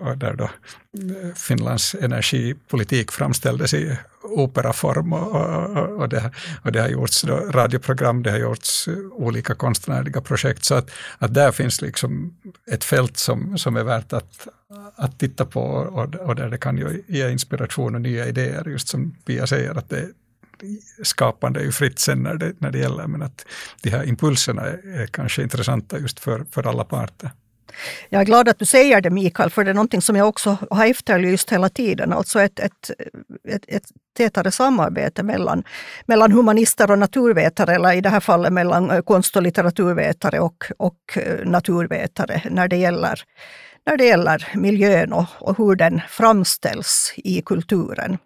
[0.00, 6.30] och där då eh, Finlands energipolitik framställdes i operaform och, och, och, det,
[6.62, 10.64] och det har gjorts då radioprogram, det har gjorts eh, olika konstnärliga projekt.
[10.64, 12.36] Så att, att där finns liksom
[12.72, 14.48] ett fält som, som är värt att,
[14.96, 18.88] att titta på och, och där det kan ju ge inspiration och nya idéer, just
[18.88, 20.08] som Pia säger, att det,
[21.02, 23.46] skapande är ju fritt sen när det, när det gäller, men att
[23.82, 27.30] de här impulserna är, är kanske intressanta just för, för alla parter.
[28.08, 30.56] Jag är glad att du säger det Mikael, för det är någonting som jag också
[30.70, 32.12] har efterlyst hela tiden.
[32.12, 32.90] Alltså ett, ett,
[33.48, 33.84] ett, ett
[34.16, 35.64] tätare samarbete mellan,
[36.06, 41.16] mellan humanister och naturvetare, eller i det här fallet mellan konst och litteraturvetare och, och
[41.16, 43.24] eh, naturvetare när det gäller
[43.86, 48.18] när det gäller miljön och, och hur den framställs i kulturen.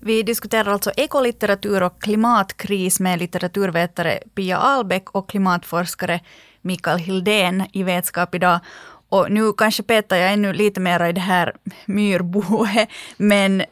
[0.00, 6.20] Vi diskuterar alltså ekolitteratur och klimatkris med litteraturvetare Pia Albeck och klimatforskare
[6.62, 8.60] Mikael Hildén i Vetskap idag.
[9.08, 11.52] Och nu kanske petar jag ännu lite mer i det här
[11.86, 13.62] myrboet, men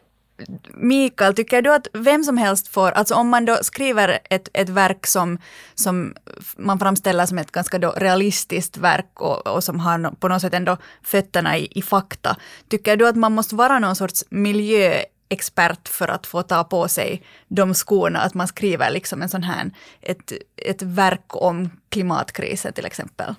[0.75, 4.69] Mikael, tycker du att vem som helst får, alltså om man då skriver ett, ett
[4.69, 5.39] verk som,
[5.75, 6.15] som
[6.57, 10.55] man framställer som ett ganska då realistiskt verk och, och som har på något sätt
[10.55, 12.37] ändå fötterna i, i fakta,
[12.69, 16.89] tycker du att man måste vara någon sorts miljö miljöexpert för att få ta på
[16.89, 19.71] sig de skorna, att man skriver liksom en sån här,
[20.03, 23.35] ett, ett verk om klimatkrisen till exempel?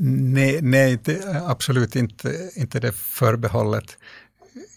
[0.00, 0.98] Nej, nej
[1.48, 3.98] absolut inte, inte det förbehållet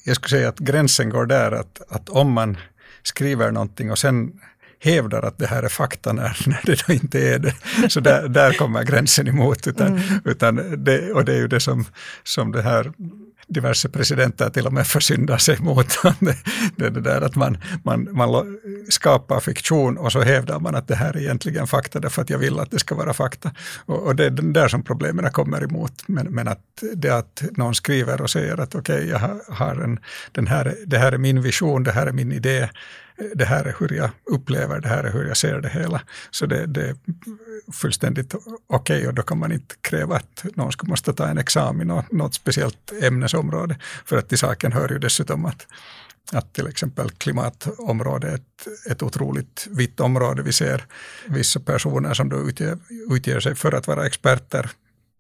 [0.06, 2.58] jag skulle säga att gränsen går där att, att om man
[3.04, 4.40] skriver någonting och sen
[4.80, 7.54] hävdar att det här är fakta när, när det då inte är det.
[7.90, 9.68] Så där, där kommer gränsen emot.
[9.68, 10.22] Utan, mm.
[10.26, 11.86] utan det, och det är ju det som,
[12.24, 12.94] som det här
[13.48, 15.88] diverse presidenter till och med försyndar sig mot.
[16.76, 18.58] det, det, där att man, man, man
[18.90, 22.38] skapar fiktion och så hävdar man att det här är egentligen fakta därför att jag
[22.38, 23.52] vill att det ska vara fakta.
[23.86, 26.04] Och, och det är där som problemen kommer emot.
[26.08, 30.00] Men, men att det att någon skriver och säger att okej, okay, jag har en,
[30.32, 32.70] den här, det här är min vision, det här är min idé
[33.36, 36.02] det här är hur jag upplever det här är hur jag ser det hela.
[36.32, 36.96] Så det, det är
[37.74, 38.36] fullständigt
[38.68, 41.92] okej okay, och då kan man inte kräva att någon ska måste ta en examen
[41.92, 43.78] och något speciellt ämnesområde.
[44.06, 45.68] För att till saken hör ju dessutom att
[46.32, 50.42] att till exempel klimatområdet är ett, ett otroligt vitt område.
[50.42, 50.86] Vi ser
[51.28, 52.78] vissa personer som då utger,
[53.12, 54.72] utger sig för att vara experter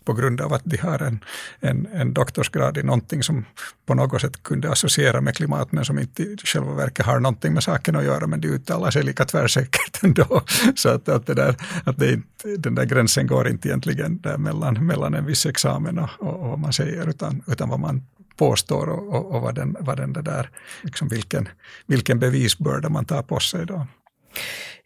[0.05, 1.19] på grund av att de har en,
[1.59, 3.45] en, en doktorsgrad i någonting som
[3.85, 7.53] på något sätt kunde associera med klimat, men som inte i själva verket har någonting
[7.53, 10.41] med saken att göra, men de uttalar sig lika tvärsäkert ändå.
[10.75, 14.37] Så att, att, det där, att det inte, den där gränsen går inte egentligen där
[14.37, 18.03] mellan, mellan en viss examen och, och, och vad man säger, utan, utan vad man
[18.37, 20.49] påstår och, och, och vad den, vad den där,
[20.81, 21.49] liksom vilken,
[21.85, 23.87] vilken bevisbörda man tar på sig då.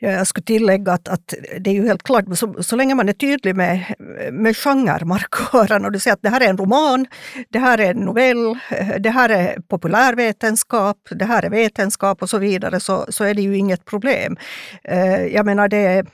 [0.02, 3.14] Jag skulle tillägga att, att det är ju helt klart, så, så länge man är
[3.14, 3.96] tydlig med,
[4.32, 7.08] med genremarkören och du säger att det här är en roman,
[7.50, 8.60] det här är en novell,
[9.00, 13.42] det här är populärvetenskap, det här är vetenskap och så vidare, så, så är det
[13.42, 14.38] ju inget problem.
[14.84, 16.06] Eh, jag menar, det,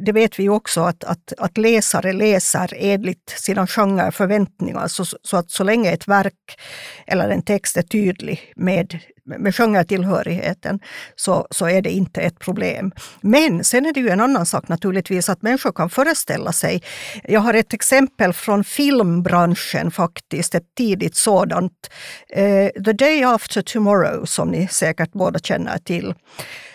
[0.00, 4.88] det vet vi ju också att, att, att läsare läser enligt sina genreförväntningar.
[4.88, 6.60] Så, så att så länge ett verk
[7.06, 10.80] eller en text är tydlig med med genretillhörigheten
[11.16, 12.81] så, så är det inte ett problem.
[13.20, 16.82] Men sen är det ju en annan sak naturligtvis att människor kan föreställa sig.
[17.24, 21.90] Jag har ett exempel från filmbranschen faktiskt, ett tidigt sådant.
[22.36, 26.14] Uh, The Day After Tomorrow som ni säkert båda känner till.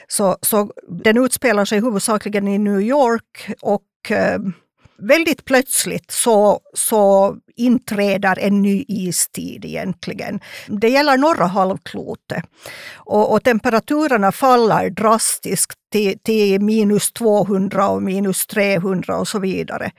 [0.08, 4.52] Så, så den utspelar sig huvudsakligen i New York och uh,
[4.98, 10.40] väldigt plötsligt så, så inträder en ny istid egentligen.
[10.68, 12.44] Det gäller norra halvklotet.
[12.96, 19.92] Och, och temperaturerna faller drastiskt till, till minus 200 och minus 300 och så vidare.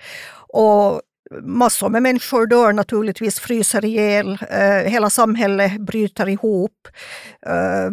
[0.49, 1.01] Och
[1.43, 6.89] massor med människor dör naturligtvis, fryser ihjäl, eh, hela samhället bryter ihop.
[7.47, 7.91] Eh,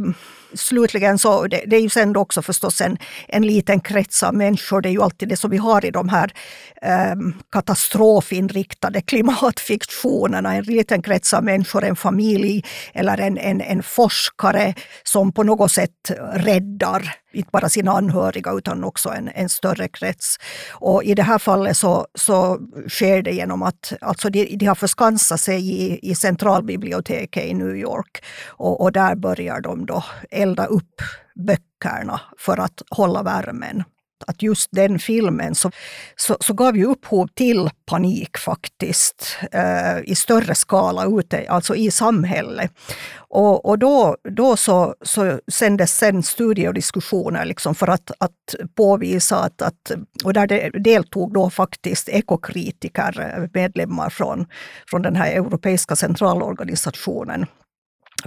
[0.56, 4.82] slutligen så, det, det är ju sen också förstås en, en liten krets av människor,
[4.82, 6.34] det är ju alltid det som vi har i de här
[6.82, 7.16] eh,
[7.52, 12.64] katastrofinriktade klimatfiktionerna, en liten krets av människor, en familj
[12.94, 18.84] eller en, en, en forskare som på något sätt räddar inte bara sina anhöriga utan
[18.84, 20.38] också en, en större krets.
[20.72, 24.76] Och I det här fallet så, så sker det genom att alltså de, de har
[24.76, 28.24] förskansat sig i, i centralbiblioteket i New York.
[28.48, 30.04] Och, och där börjar de då
[30.46, 31.02] elda upp
[31.36, 33.84] böckerna för att hålla värmen
[34.28, 35.72] att just den filmen så,
[36.16, 41.92] så, så gav ju upphov till panik faktiskt eh, i större skala ute, alltså i
[41.92, 42.72] samhället.
[43.18, 48.56] Och, och då, då så, så sändes sen studier och diskussioner liksom för att, att
[48.76, 49.92] påvisa att, att
[50.24, 54.46] och där det deltog då faktiskt ekokritiker, eh, medlemmar från,
[54.88, 57.46] från den här europeiska centralorganisationen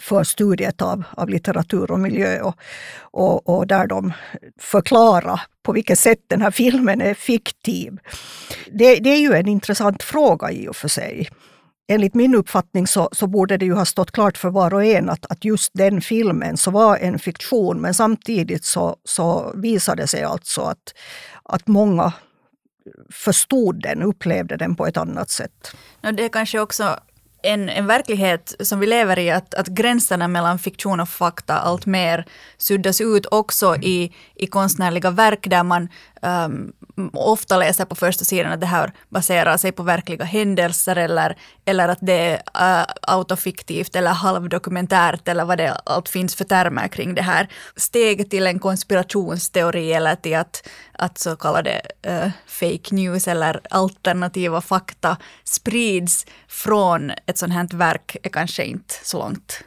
[0.01, 2.55] för studiet av, av litteratur och miljö och,
[3.01, 4.13] och, och, där de
[4.61, 7.99] förklarar på vilket sätt den här filmen är fiktiv.
[8.73, 11.29] Det, det, är ju en intressant fråga i och för sig.
[11.91, 15.11] Enligt min uppfattning så, så borde det ju ha stått klart för var och en
[15.11, 20.07] att, att just den filmen så var en fiktion men samtidigt så, så visade det
[20.07, 20.95] sig alltså att,
[21.43, 22.13] att många
[23.13, 25.75] förstod den, upplevde den på ett annat sätt.
[26.01, 27.01] Det är kanske också
[27.42, 31.87] en, en verklighet som vi lever i, att, att gränserna mellan fiktion och fakta allt
[31.87, 32.24] mer
[32.59, 35.88] suddas ut också i, i konstnärliga verk där man
[36.22, 36.72] um,
[37.12, 41.88] ofta läser på första sidan att det här baserar sig på verkliga händelser eller, eller
[41.88, 47.14] att det är uh, autofiktivt eller halvdokumentärt eller vad det allt finns för termer kring
[47.14, 47.48] det här.
[47.76, 54.61] Steget till en konspirationsteori eller till att, att så kallade uh, fake news eller alternativa
[54.61, 59.64] fakta sprids från ett sånt här verk är kanske inte så långt.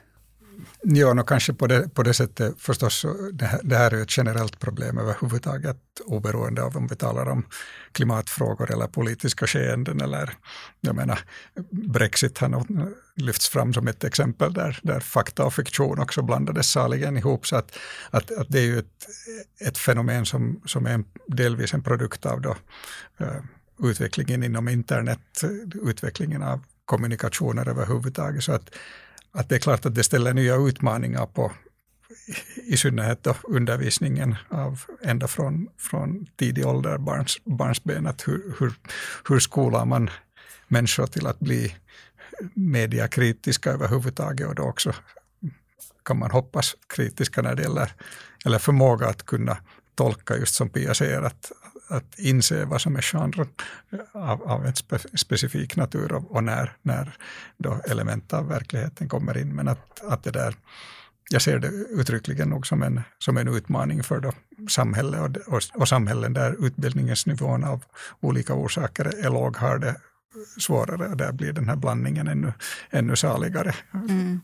[0.84, 4.18] Ja, no, kanske på det, på det sättet förstås, det här, det här är ett
[4.18, 7.46] generellt problem överhuvudtaget, oberoende av om vi talar om
[7.92, 10.34] klimatfrågor eller politiska skeenden eller,
[10.82, 11.20] jag menar,
[11.70, 12.66] Brexit har
[13.16, 17.56] lyfts fram som ett exempel där, där fakta och fiktion också blandades saligen ihop, så
[17.56, 17.78] att,
[18.10, 19.08] att, att det är ju ett,
[19.68, 22.56] ett fenomen som, som är en, delvis en produkt av då,
[23.22, 25.44] uh, utvecklingen inom internet,
[25.84, 28.70] utvecklingen av kommunikationer överhuvudtaget, så att
[29.32, 31.52] att det är klart att det ställer nya utmaningar på
[32.56, 38.74] i synnerhet då undervisningen av ända från, från tidig ålder, barns, barnsben, att hur, hur,
[39.30, 40.10] hur skolar man
[40.68, 41.76] människor till att bli
[42.54, 44.48] mediakritiska överhuvudtaget?
[44.48, 44.94] Och då också
[46.06, 47.94] kan man hoppas kritiska när det gäller
[48.46, 49.58] eller förmåga att kunna
[49.96, 51.52] tolka, just som Pia säger, att,
[51.92, 53.46] att inse vad som är genre
[54.12, 57.14] av, av en spe, specifik natur och, och, när, när
[57.58, 59.56] då element av verkligheten kommer in.
[59.56, 60.56] Men att, att det där,
[61.30, 64.32] jag ser det uttryckligen nog som en, som en utmaning för då
[64.70, 67.84] samhälle och, och, och samhällen där utbildningsnivån av
[68.20, 69.96] olika orsaker är låg har det
[70.60, 71.08] svårare.
[71.08, 72.54] och Där blir den här blandningen ännu,
[72.90, 73.76] ännu saligare.
[73.94, 74.42] Mm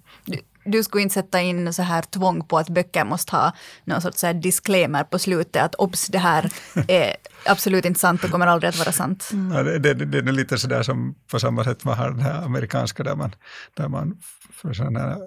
[0.68, 3.54] du skulle inte sätta in så här tvång på att böcker måste ha
[3.86, 6.52] någon sorts så disclaimer på slutet att obs, det här
[6.88, 9.30] är absolut inte sant och kommer aldrig att vara sant.
[9.34, 12.44] Mm, det, det, det, är lite sådär som på samma sätt man har den här
[12.46, 13.36] amerikanska där man,
[13.74, 14.18] där man
[14.52, 15.18] för sådana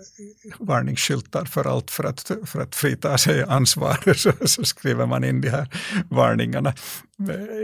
[0.58, 5.40] varningsskyltar för allt för att, för att frita sig ansvar så, så skriver man in
[5.40, 5.68] de här
[6.10, 6.74] varningarna.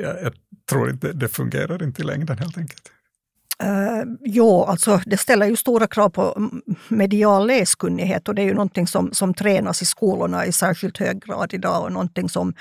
[0.03, 0.33] Jag, jag
[0.71, 2.93] tror inte det fungerar inte i längden helt enkelt.
[3.62, 6.51] Eh, uh, jo, alltså det ställer ju stora krav på
[6.88, 11.25] medial läskunnighet och det är ju någonting som, som tränas i skolorna i särskilt hög
[11.25, 12.55] grad idag och någonting som,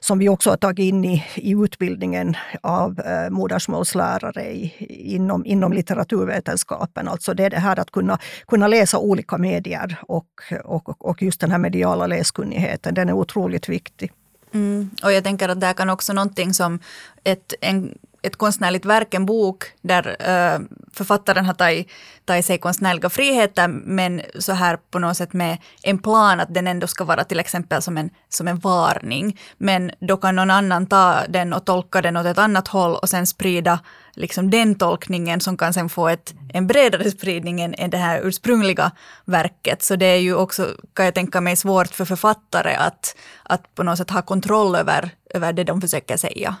[0.00, 4.74] som vi också har tagit in i, i utbildningen av uh, modersmålslärare i,
[5.14, 7.08] inom, inom litteraturvetenskapen.
[7.08, 10.28] Alltså det är det här att kunna, kunna läsa olika medier och,
[10.64, 14.12] och, och just den här mediala läskunnigheten, den är otroligt viktig.
[14.54, 14.90] Mm.
[15.02, 16.78] Och jag tänker att det här kan också någonting som
[17.24, 20.60] ett, en ett konstnärligt verk, en bok, där äh,
[20.92, 21.88] författaren har tagit,
[22.24, 26.66] tagit sig konstnärliga friheter, men så här på något sätt med en plan att den
[26.66, 29.38] ändå ska vara till exempel som en, som en varning.
[29.58, 33.08] Men då kan någon annan ta den och tolka den åt ett annat håll och
[33.08, 33.80] sen sprida
[34.14, 38.20] liksom den tolkningen som kan sen få ett, en bredare spridning än, än det här
[38.24, 38.90] ursprungliga
[39.24, 39.82] verket.
[39.82, 43.82] Så det är ju också, kan jag tänka mig, svårt för författare att, att på
[43.82, 46.56] något sätt ha kontroll över, över det de försöker säga.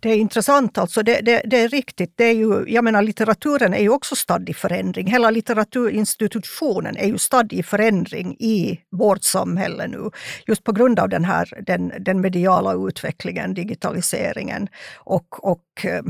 [0.00, 1.02] Det är intressant, alltså.
[1.02, 2.12] Det, det, det, är riktigt.
[2.16, 5.06] Det är ju, jag menar, litteraturen är ju också stadd i förändring.
[5.06, 10.10] Hela litteraturinstitutionen är ju stadd i förändring i vårt samhälle nu.
[10.46, 16.02] Just på grund av den här den, den mediala utvecklingen, digitaliseringen och, och eh,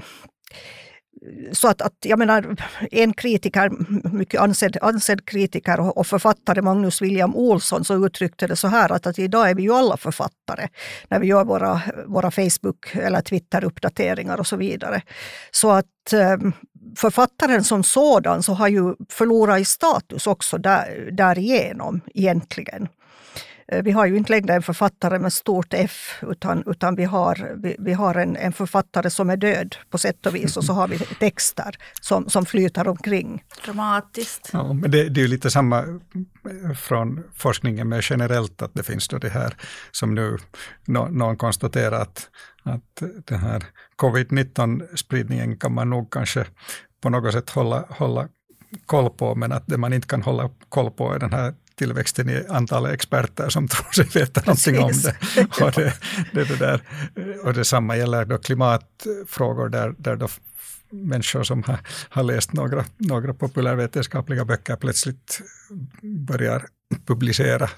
[1.52, 2.56] så att, att, jag menar,
[2.90, 3.70] en kritiker,
[4.12, 9.06] mycket ansedd, ansedd kritiker och författare, Magnus William Olsson, så uttryckte det så här att,
[9.06, 10.68] att idag är vi ju alla författare
[11.08, 15.02] när vi gör våra, våra Facebook eller Twitter-uppdateringar och så vidare.
[15.50, 16.36] Så att eh,
[16.96, 22.88] författaren som sådan så har ju förlorat i status också där, därigenom egentligen.
[23.72, 27.52] Eh, vi har ju inte längre en författare med stort F, utan, utan vi har,
[27.62, 30.72] vi, vi har en, en, författare som är död på sätt och vis och så
[30.72, 33.42] har vi texter som, som flyter omkring.
[33.64, 34.50] Dramatiskt.
[34.52, 35.84] Ja, men det, det är ju lite samma
[36.78, 39.54] från forskningen med generellt att det finns då det här
[39.90, 40.36] som nu
[40.86, 42.28] någon konstaterar att,
[42.62, 43.64] att den här
[43.96, 46.46] covid-19 spridningen kan man nog kanske
[47.02, 48.28] på något sätt hålla, hålla
[48.86, 52.28] koll på, men att det man inte kan hålla koll på är den här tillväxten
[52.28, 55.16] i antalet experter som tror sig veta någonting om det.
[55.64, 55.94] Och det,
[56.32, 56.80] det, det där.
[57.44, 60.28] och detsamma gäller då klimatfrågor där, där då
[60.90, 65.40] människor som har, har läst några, några populärvetenskapliga böcker plötsligt
[66.02, 66.66] börjar
[67.06, 67.70] publicera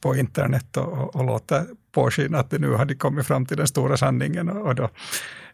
[0.00, 3.66] på internet och, och, och låta påskina att det nu hade kommit fram till den
[3.66, 4.48] stora sanningen.
[4.48, 4.90] Och, och då,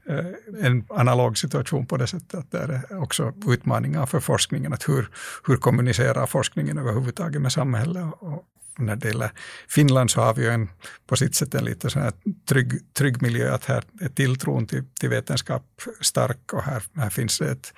[0.06, 4.72] Eh, en analog situation på det sättet att det är eh, också utmaningar för forskningen.
[4.72, 5.08] Att hur,
[5.46, 8.04] hur kommunicerar forskningen överhuvudtaget med samhället?
[8.20, 8.44] Och
[8.78, 9.30] när det gäller
[9.68, 10.68] Finland så har vi ju en,
[11.06, 12.12] på sitt sätt en lite sån här
[12.48, 17.38] trygg, trygg miljö, att här är tilltron till, till vetenskap stark och här, här finns
[17.38, 17.74] det ett,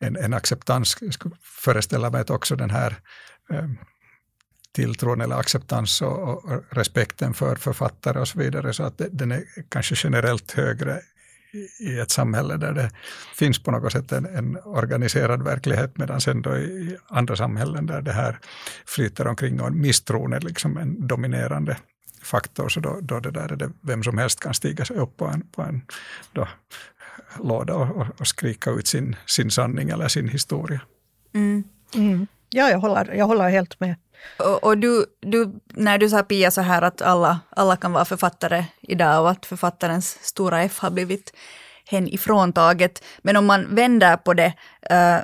[0.00, 0.96] en, en acceptans.
[1.00, 2.96] Jag skulle föreställa mig att också den här
[3.52, 3.68] eh,
[4.72, 9.32] tilltron eller acceptans och, och, respekten för författare och så vidare, så att det, den
[9.32, 11.00] är kanske generellt högre
[11.80, 12.90] i ett samhälle där det
[13.34, 18.02] finns på något sätt en, en organiserad verklighet, medan sen då i andra samhällen där
[18.02, 18.38] det här
[18.86, 21.76] flyter omkring och misstron är liksom en dominerande
[22.22, 25.16] faktor, så då, då det där är det vem som helst kan stiga sig upp
[25.16, 25.82] på en, på en
[26.32, 26.48] då,
[27.38, 30.80] låda och, och, skrika ut sin, sin sanning eller sin historia.
[31.34, 31.64] Mm.
[31.94, 32.26] Mm.
[32.50, 33.94] Ja, jag håller, jag håller helt med.
[34.38, 38.04] Och, och, du, du, när du sa Pia så här att alla, alla kan vara
[38.04, 41.32] författare idag och att författarens stora F har blivit
[41.86, 43.04] hen ifråntaget.
[43.22, 44.52] Men om man vänder på det
[44.90, 45.20] uh,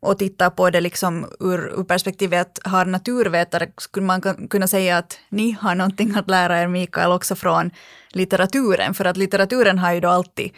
[0.00, 4.20] och tittar på det liksom ur, ur perspektivet att har naturvetare, skulle man
[4.50, 7.70] kunna säga att ni har någonting att lära er Mikael också från
[8.10, 10.50] litteraturen, för att litteraturen har ju då alltid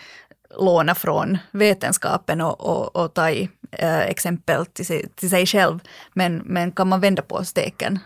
[0.59, 5.79] låna från vetenskapen och, och, och ta i eh, exempel till sig, till sig själv.
[6.15, 7.99] Men, men kan man vända på steken?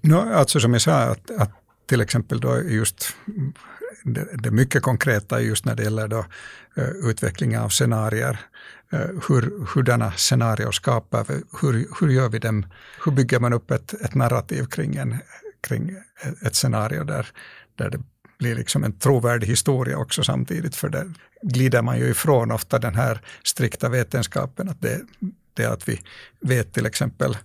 [0.00, 1.50] No, alltså som jag sa, att, att
[1.86, 3.16] till exempel då just
[4.04, 6.24] det, det mycket konkreta just när det gäller då,
[6.78, 8.38] uh, utveckling av scenarier.
[8.94, 11.42] Uh, hur, hurdana scenarier skapar vi?
[11.60, 12.66] Hur, hur gör vi dem?
[13.04, 15.16] Hur bygger man upp ett, ett narrativ kring, en,
[15.60, 15.96] kring
[16.46, 17.26] ett scenario där,
[17.76, 17.98] där det
[18.38, 21.12] blir liksom en trovärdig historia också samtidigt, för där
[21.42, 25.00] glider man ju ifrån ofta den här strikta vetenskapen, att det,
[25.54, 26.00] det är att vi
[26.40, 27.36] vet till exempel,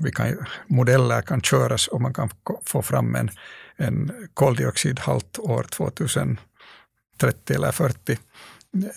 [0.00, 2.30] vi kan, modeller kan köras och man kan
[2.64, 3.30] få fram en,
[3.76, 6.38] en koldioxidhalt år 2030
[7.48, 8.18] eller 40.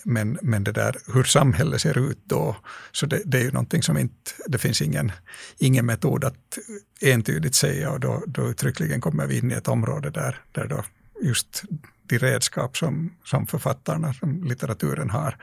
[0.03, 2.55] Men, men det där hur samhället ser ut då,
[2.91, 5.11] så det, det, är ju någonting som inte, det finns ingen,
[5.57, 6.57] ingen metod att
[7.01, 10.83] entydigt säga och då, då uttryckligen kommer vi in i ett område där, där då
[11.21, 11.63] just
[12.03, 15.37] de redskap som, som författarna, som litteraturen har,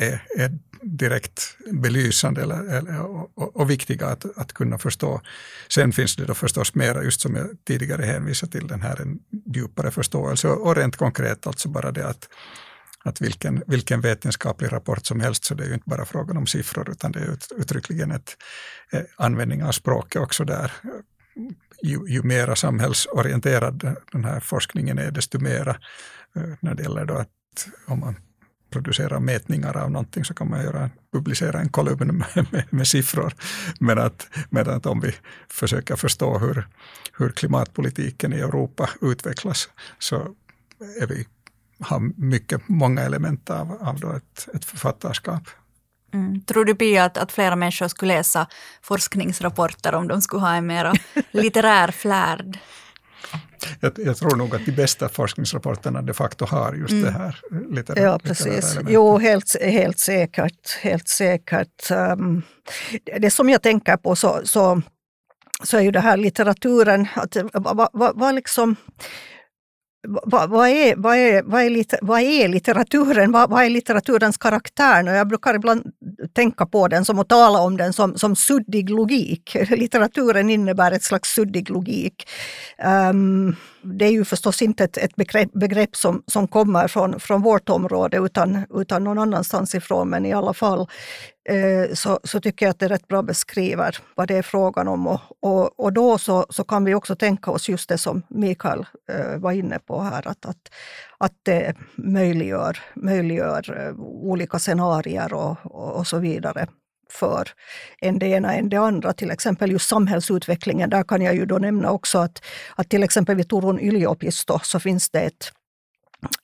[0.00, 5.20] är, är direkt belysande eller, eller, och, och, viktiga att, att kunna förstå.
[5.68, 9.18] Sen finns det då förstås mera, just som jag tidigare hänvisade till, den här en
[9.54, 12.28] djupare förståelse och rent konkret alltså bara det att
[13.04, 16.46] att vilken, vilken vetenskaplig rapport som helst, så det är ju inte bara frågan om
[16.46, 18.36] siffror, utan det är ut, uttryckligen ett
[18.92, 20.72] eh, användning av språket också där.
[21.82, 25.76] Ju, ju mera samhällsorienterad den här forskningen är, desto mera
[26.36, 28.16] eh, när det gäller då att om man
[28.70, 33.34] producerar mätningar av någonting så kan man göra, publicera en kolumn med, med, med siffror.
[33.80, 35.14] Men att, men att om vi
[35.48, 36.68] försöker förstå hur,
[37.18, 40.34] hur klimatpolitiken i Europa utvecklas så
[41.00, 41.26] är vi
[41.80, 45.42] har mycket, många element av, av då ett, ett författarskap.
[46.14, 46.40] Mm.
[46.40, 48.46] Tror du Pia att, att flera människor skulle läsa
[48.82, 51.00] forskningsrapporter om de skulle ha en mer
[51.30, 52.58] litterär flärd?
[53.80, 57.04] Jag, jag, tror nog att de bästa forskningsrapporterna de facto har just mm.
[57.04, 58.78] det här litterära Ja, precis.
[58.88, 60.70] Jo, helt, helt säkert.
[60.82, 61.90] Helt säkert.
[61.90, 62.42] Um,
[63.20, 64.82] det som jag tänker på så, så,
[65.62, 68.76] så är ju det här litteraturen, att, vad, vad, vad liksom
[70.04, 73.32] vad, vad, är, vad, är, vad, är, vad är litteraturen?
[73.32, 75.08] Vad, vad är litteraturens karaktär?
[75.08, 75.92] Och jag brukar ibland
[76.32, 79.56] tänka på den som att tala om den som, som suddig logik.
[79.70, 82.28] Litteraturen innebär ett slags suddig logik.
[83.10, 87.42] Um, det är ju förstås inte ett, ett begrepp, begrepp, som, som kommer från, från
[87.42, 90.88] vårt område utan, utan någon annanstans ifrån, men i alla fall
[91.48, 95.06] eh, så, så tycker jag att det rätt bra beskriver vad det är frågan om.
[95.06, 98.86] Och, och, och då så, så kan vi också tänka oss just det som Mikael
[99.12, 100.70] eh, var inne på här, att, att,
[101.18, 106.66] att det möjliggör, möjliggör eh, olika scenarier och, och, och så vidare
[107.10, 107.48] för
[108.02, 109.12] än det ena än det andra.
[109.12, 110.90] Till exempel just samhällsutvecklingen.
[110.90, 112.42] Där kan jag ju då nämna också att,
[112.76, 115.52] att till exempel vid Turun yliopisto så finns det ett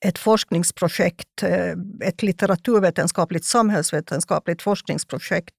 [0.00, 5.54] ett forskningsprojekt, eh, ett litteraturvetenskapligt samhällsvetenskapligt forskningsprojekt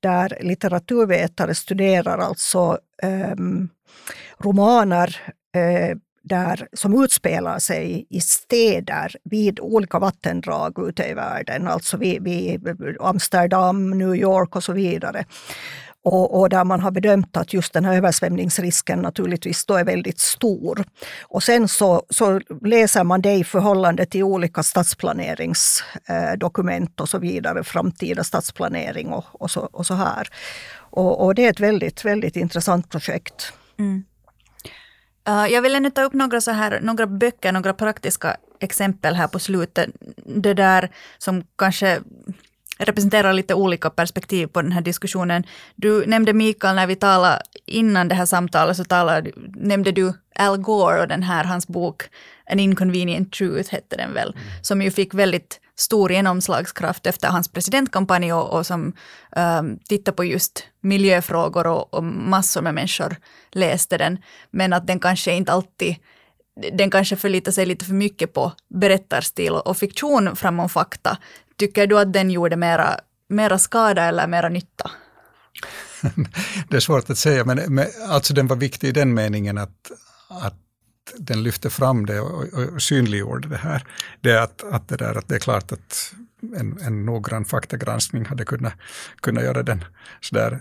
[0.00, 3.34] där litteraturvetare studerar alltså eh,
[4.38, 5.20] romaner
[5.56, 12.22] eh, där, som utspelar sig i städer vid olika vattendrag ute i världen, alltså vid,
[12.22, 12.68] vid
[13.00, 15.24] Amsterdam, New York och så vidare.
[16.04, 20.20] Och, och, där man har bedömt att just den här översvämningsrisken naturligtvis då är väldigt
[20.20, 20.84] stor.
[21.22, 27.64] Och sen så, så läser man det i förhållande till olika stadsplaneringsdokument och så vidare,
[27.64, 30.28] framtida stadsplanering och, och, så, och så här.
[30.76, 33.52] Och, och, det är ett väldigt, väldigt intressant projekt.
[33.78, 34.04] Mm.
[35.28, 39.28] Uh, jag vill ännu ta upp några, så här, några böcker, några praktiska exempel här
[39.28, 39.90] på slutet.
[40.16, 42.00] Det där som kanske
[42.78, 45.44] representerar lite olika perspektiv på den här diskussionen.
[45.76, 50.56] Du nämnde Mikael när vi talade innan det här samtalet så talade, nämnde du Al
[50.58, 52.02] Gore och den här, hans bok
[52.50, 54.62] An Inconvenient Truth hette den väl, mm.
[54.62, 58.92] som ju fick väldigt stor genomslagskraft efter hans presidentkampanj och, och som
[59.36, 63.16] ehm, um, tittade på just miljöfrågor och, och massor med människor
[63.52, 64.18] läste den.
[64.50, 65.96] Men att den kanske inte alltid
[66.72, 71.18] den kanske förlitar sig lite för mycket på berättarstil och fiktion framom fakta.
[71.56, 74.90] Tycker du att den gjorde mera, mera skada eller mera nytta?
[76.68, 79.90] det är svårt att säga, men, men alltså den var viktig i den meningen att,
[80.28, 80.63] att
[81.16, 83.86] den lyfte fram det och, och synliggjorde det här.
[84.20, 86.14] Det är att, att, det, där, att det är klart att
[86.56, 88.72] en, en noggrann faktagranskning hade kunnat,
[89.20, 89.84] kunnat göra den
[90.20, 90.60] sådär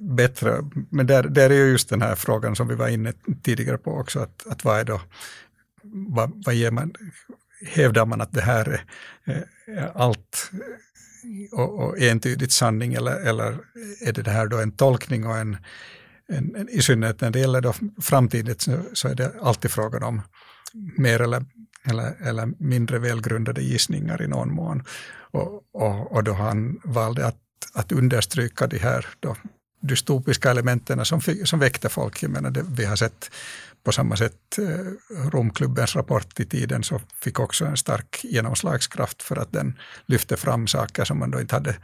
[0.00, 0.64] bättre.
[0.90, 3.12] Men där, där är ju just den här frågan som vi var inne
[3.42, 5.00] tidigare på också, att, att vad är då,
[5.82, 6.94] vad, vad ger man,
[7.66, 8.84] hävdar man att det här
[9.24, 10.50] är, är allt
[11.52, 13.58] och, och entydigt sanning eller, eller
[14.00, 15.56] är det, det här då en tolkning och en,
[16.32, 20.02] en, en, i synnerhet när det gäller då framtiden så, så är det alltid frågan
[20.02, 20.22] om
[20.96, 21.44] mer eller,
[21.84, 24.84] eller, eller mindre välgrundade gissningar i någon mån.
[25.30, 27.36] Och, och, och då han valde att,
[27.74, 29.36] att understryka de här då
[29.80, 32.22] dystopiska elementen som, som väckte folk.
[32.22, 33.30] Jag menar, det, vi har sett
[33.84, 39.36] på samma sätt eh, Romklubbens rapport i tiden så fick också en stark genomslagskraft för
[39.36, 41.76] att den lyfte fram saker som man då inte hade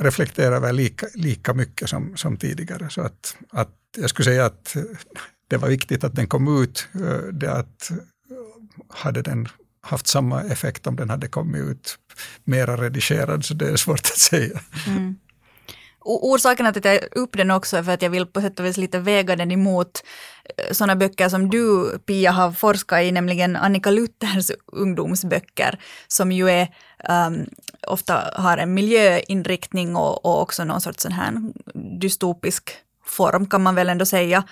[0.00, 2.90] reflekterar över lika, lika mycket som, som tidigare.
[2.90, 4.76] Så att, att jag skulle säga att
[5.48, 6.88] det var viktigt att den kom ut.
[6.94, 7.96] Eh, det att eh,
[8.88, 9.48] hade den
[9.80, 11.98] haft samma effekt om den hade kommit ut
[12.44, 14.60] mera redigerad, så det är svårt att säga.
[14.86, 15.16] Mm.
[16.04, 18.60] Orsaken till att jag tar upp den också är för att jag vill på sätt
[18.60, 20.04] och vis lite väga den emot
[20.56, 25.78] eh, sådana böcker som du, Pia, har forskat i, nämligen Annika Luthers ungdomsböcker,
[26.08, 26.68] som ju är
[27.08, 27.46] um,
[27.86, 31.32] ofta har en miljöinriktning och, och också någon sorts sån här
[32.00, 32.70] dystopisk
[33.04, 34.44] form, kan man väl ändå säga.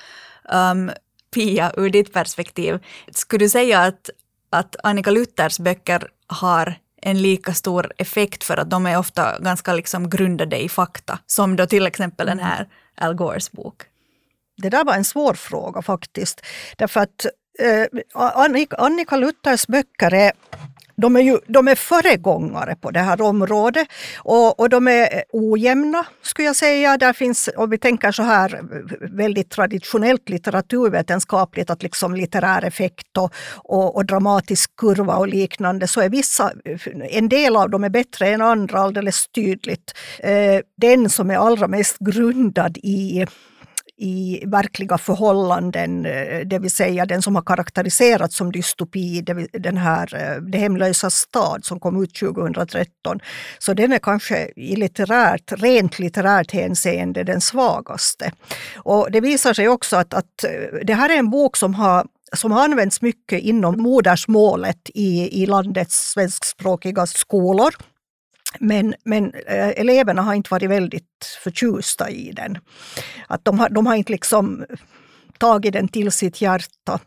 [0.53, 0.91] Um,
[1.35, 2.79] Pia, ur ditt perspektiv,
[3.11, 4.11] skulle du säga att,
[4.51, 9.73] att Annika Luthers böcker har en lika stor effekt för att de är ofta ganska
[9.73, 12.69] liksom grundade i fakta, som då till exempel den här
[13.01, 13.83] Al Gores bok.
[14.63, 16.47] Det där var en svår fråga faktiskt.
[16.77, 17.27] Därför att
[17.59, 20.33] eh, Annika, Annika Luthers böcker är
[21.01, 23.89] de är, ju, de är föregångare på det här området
[24.19, 26.97] och, och de är ojämna, skulle jag säga.
[26.97, 28.61] Där finns, om vi tänker så här
[29.17, 36.01] väldigt traditionellt litteraturvetenskapligt, att liksom litterär effekt och, och, och, dramatisk kurva och liknande, så
[36.01, 36.53] är vissa,
[37.11, 39.95] en del av dem är bättre än andra alldeles tydligt.
[40.19, 43.27] Eh, den som är allra mest grundad i
[44.01, 49.21] i verkliga förhållanden, eh, det vill säga den som har karaktäriserats som dystopi,
[49.53, 53.21] den här eh, Det hemlösa stad som kom ut 2013.
[53.59, 58.33] Så den är kanske i litterärt, rent litterärt hänseende den svagaste.
[58.77, 62.07] Och det visar sig också att, att eh, det här är en bok som har
[62.37, 67.75] som har använts mycket inom modersmålet i, i landets svenskspråkiga skolor.
[68.59, 72.59] Men, men eh, eleverna har inte varit väldigt förtjusta i den.
[73.27, 74.65] Att de, har, de har inte liksom
[75.39, 77.01] tagit den till sitt hjärta.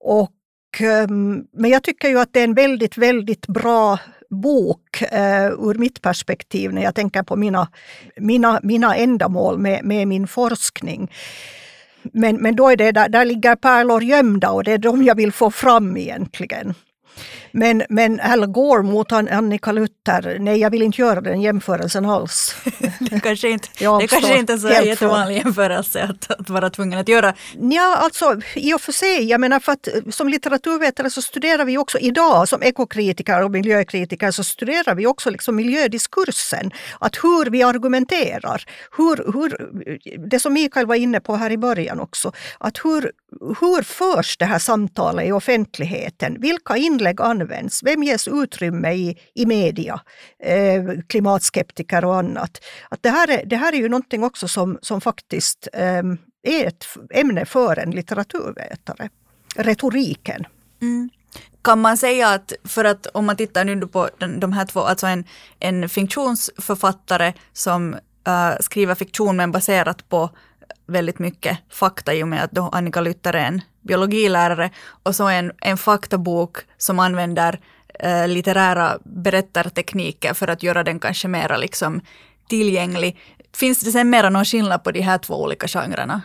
[0.00, 3.98] Och ehm, men jag tycker ju att det är en väldigt, väldigt bra
[4.30, 7.68] bok eh, ur mitt perspektiv när jag tänker på mina,
[8.16, 11.12] mina, mina ändamål med, med min forskning.
[12.12, 15.14] Men, men då är det, där, där ligger pärlor gömda och det är de jag
[15.14, 16.74] vill få fram egentligen.
[17.58, 22.56] Men, men Al Gore mot Annika Luther, nej jag vill inte göra den jämförelsen alls.
[23.10, 27.08] det kanske inte, det kanske inte är så jättevanlig jämförelse att, att vara tvungen att
[27.08, 27.34] göra.
[27.60, 29.24] Ja, alltså i och för sig.
[29.24, 34.30] Jag menar för att som litteraturvetare så studerar vi också idag som ekokritiker och miljökritiker
[34.30, 36.70] så studerar vi också liksom miljödiskursen.
[37.00, 38.64] Att hur vi argumenterar.
[38.96, 42.32] Hur, hur, det som Mikael var inne på här i början också.
[42.60, 43.12] Att hur,
[43.60, 46.36] hur förs det här samtalet i offentligheten?
[46.40, 47.47] Vilka inlägg används?
[47.82, 50.00] Vem ges utrymme i, i media?
[50.44, 52.64] Eh, klimatskeptiker och annat.
[52.88, 56.02] Att det, här är, det här är ju någonting också som, som faktiskt eh,
[56.42, 59.08] är ett ämne för en litteraturvetare.
[59.56, 60.46] Retoriken.
[60.82, 61.10] Mm.
[61.62, 64.80] Kan man säga att, för att om man tittar nu på den, de här två,
[64.80, 65.24] alltså en,
[65.58, 67.94] en fiktionsförfattare som
[68.28, 70.30] uh, skriver fiktion men baserat på
[70.86, 74.70] väldigt mycket fakta i och med att då Annika Lytter är en biologilärare
[75.02, 77.60] och så en, en faktabok som använder
[77.98, 82.00] eh, litterära berättartekniker för att göra den kanske mera liksom
[82.48, 83.18] tillgänglig.
[83.56, 86.22] Finns det sen mera någon skillnad på de här två olika genrerna?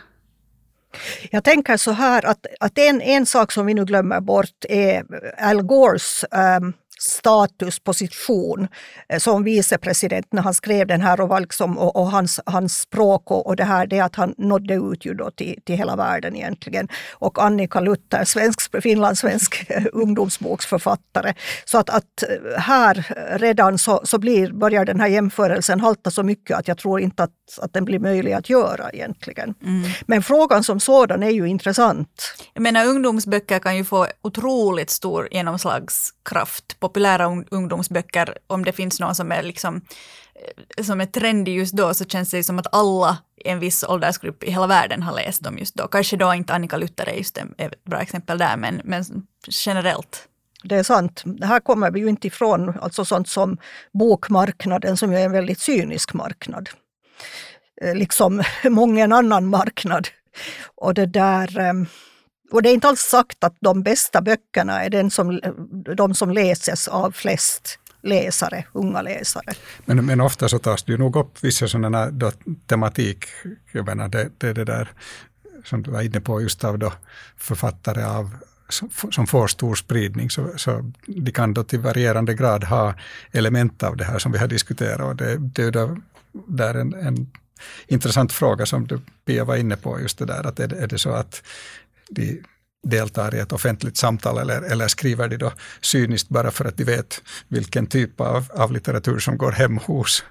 [1.31, 5.03] Jag tänker så här att, att en, en sak som vi nu glömmer bort är
[5.37, 6.25] Al Gores
[6.59, 6.73] um,
[7.03, 8.67] status, position
[9.09, 13.31] eh, som vicepresident när han skrev den här och, liksom, och, och hans, hans språk
[13.31, 16.35] och, och det här, det att han nådde ut ju då till, till hela världen
[16.35, 16.87] egentligen.
[17.11, 21.33] Och Annika Luther, svensk, finlandssvensk ungdomsboksförfattare.
[21.65, 22.23] Så att, att
[22.57, 26.99] här redan så, så blir, börjar den här jämförelsen halta så mycket att jag tror
[26.99, 27.31] inte att,
[27.61, 29.53] att den blir möjlig att göra egentligen.
[29.63, 29.89] Mm.
[30.05, 32.35] Men frågan som sådan är ju intressant.
[32.53, 38.99] Jag menar ungdomsböcker kan ju få otroligt stor genomslagskraft på populära ungdomsböcker, om det finns
[38.99, 39.81] någon som är liksom
[40.77, 43.83] eh, som är trendig just då så känns det som att alla i en viss
[43.83, 45.87] åldersgrupp i hela världen har läst dem just då.
[45.87, 49.03] Kanske då inte Annika Luther är just ett bra exempel där, men, men
[49.51, 50.27] generellt.
[50.63, 51.21] Det är sant.
[51.25, 53.57] Det Här kommer vi ju inte ifrån alltså sånt som
[53.93, 56.69] bokmarknaden som ju är en väldigt cynisk marknad.
[57.81, 60.07] Eh, liksom många annan marknad.
[60.75, 61.87] Och det där ehm,
[62.53, 65.39] och det är inte alls sagt att de bästa böckerna är den som,
[65.97, 69.53] de som läses av flest läsare, unga läsare.
[69.85, 72.31] Men, men ofta så tas det ju nog upp vissa sådana då,
[72.67, 73.25] tematik,
[73.71, 74.91] jag menar det, det, det där
[75.63, 76.93] som du var inne på just av då
[77.37, 78.35] författare av
[78.69, 82.93] som, som får stor spridning, så, så de kan då till varierande grad ha
[83.31, 85.01] element av det här som vi har diskuterat.
[85.01, 85.97] Och det, det är då,
[86.47, 87.31] där en, en
[87.87, 90.97] intressant fråga som du Pia var inne på, just det där att är är det
[90.97, 91.43] så att
[92.14, 92.43] de
[92.88, 95.51] deltar i ett offentligt samtal eller, eller skriver de då
[95.82, 100.24] cyniskt bara för att de vet vilken typ av, av litteratur som går hem hos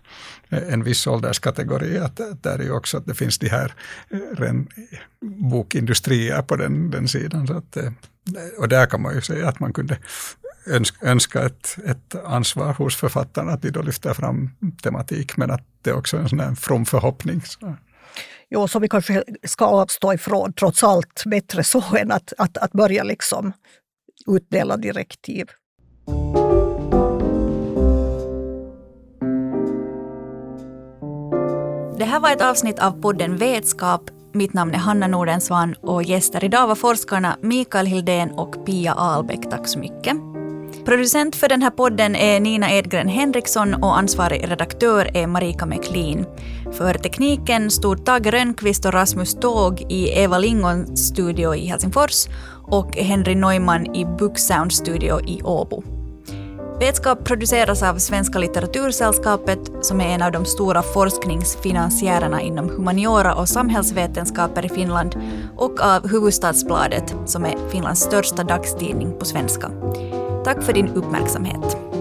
[0.49, 1.99] eh, en viss ålderskategori.
[1.99, 3.75] Att, att där är ju också att det finns de här
[4.11, 4.69] eh, ren,
[5.51, 7.47] bokindustrier på den, den sidan.
[7.47, 7.93] Så att, eh,
[8.59, 9.99] och där kan man ju säga att man kunde
[11.01, 14.51] önska, ett, ett ansvar hos författarna att de då lyfter fram
[14.83, 17.43] tematik, men att det också är en sån här from förhoppning.
[17.43, 17.77] Så.
[18.55, 21.23] Jo, som vi kanske ska avstå ifrån trots allt.
[21.27, 23.53] Bättre så än att, att, att börja liksom
[24.27, 25.47] utdela direktiv.
[31.99, 34.11] Det här var ett avsnitt av podden Vetskap.
[34.33, 39.51] Mitt namn är Hanna Nordensvan och gäster idag var forskarna Mikael Hildén och Pia Ahlbäck.
[39.51, 40.17] Tack så mycket.
[40.85, 46.27] Producent för den här podden är Nina Edgren Henriksson och ansvarig redaktör är Marika McLean.
[46.73, 52.27] För tekniken stod Tage Rönnqvist och Rasmus Tåg i Eva Lingons studio i Helsingfors
[52.67, 55.83] och Henry Neumann i Booksound studio i Åbo.
[56.81, 63.49] Vetskap produceras av Svenska litteratursällskapet som är en av de stora forskningsfinansiärerna inom humaniora och
[63.49, 65.17] samhällsvetenskaper i Finland
[65.57, 69.71] och av Huvudstadsbladet som är Finlands största dagstidning på svenska.
[70.45, 71.92] Tack för din uppmärksamhet.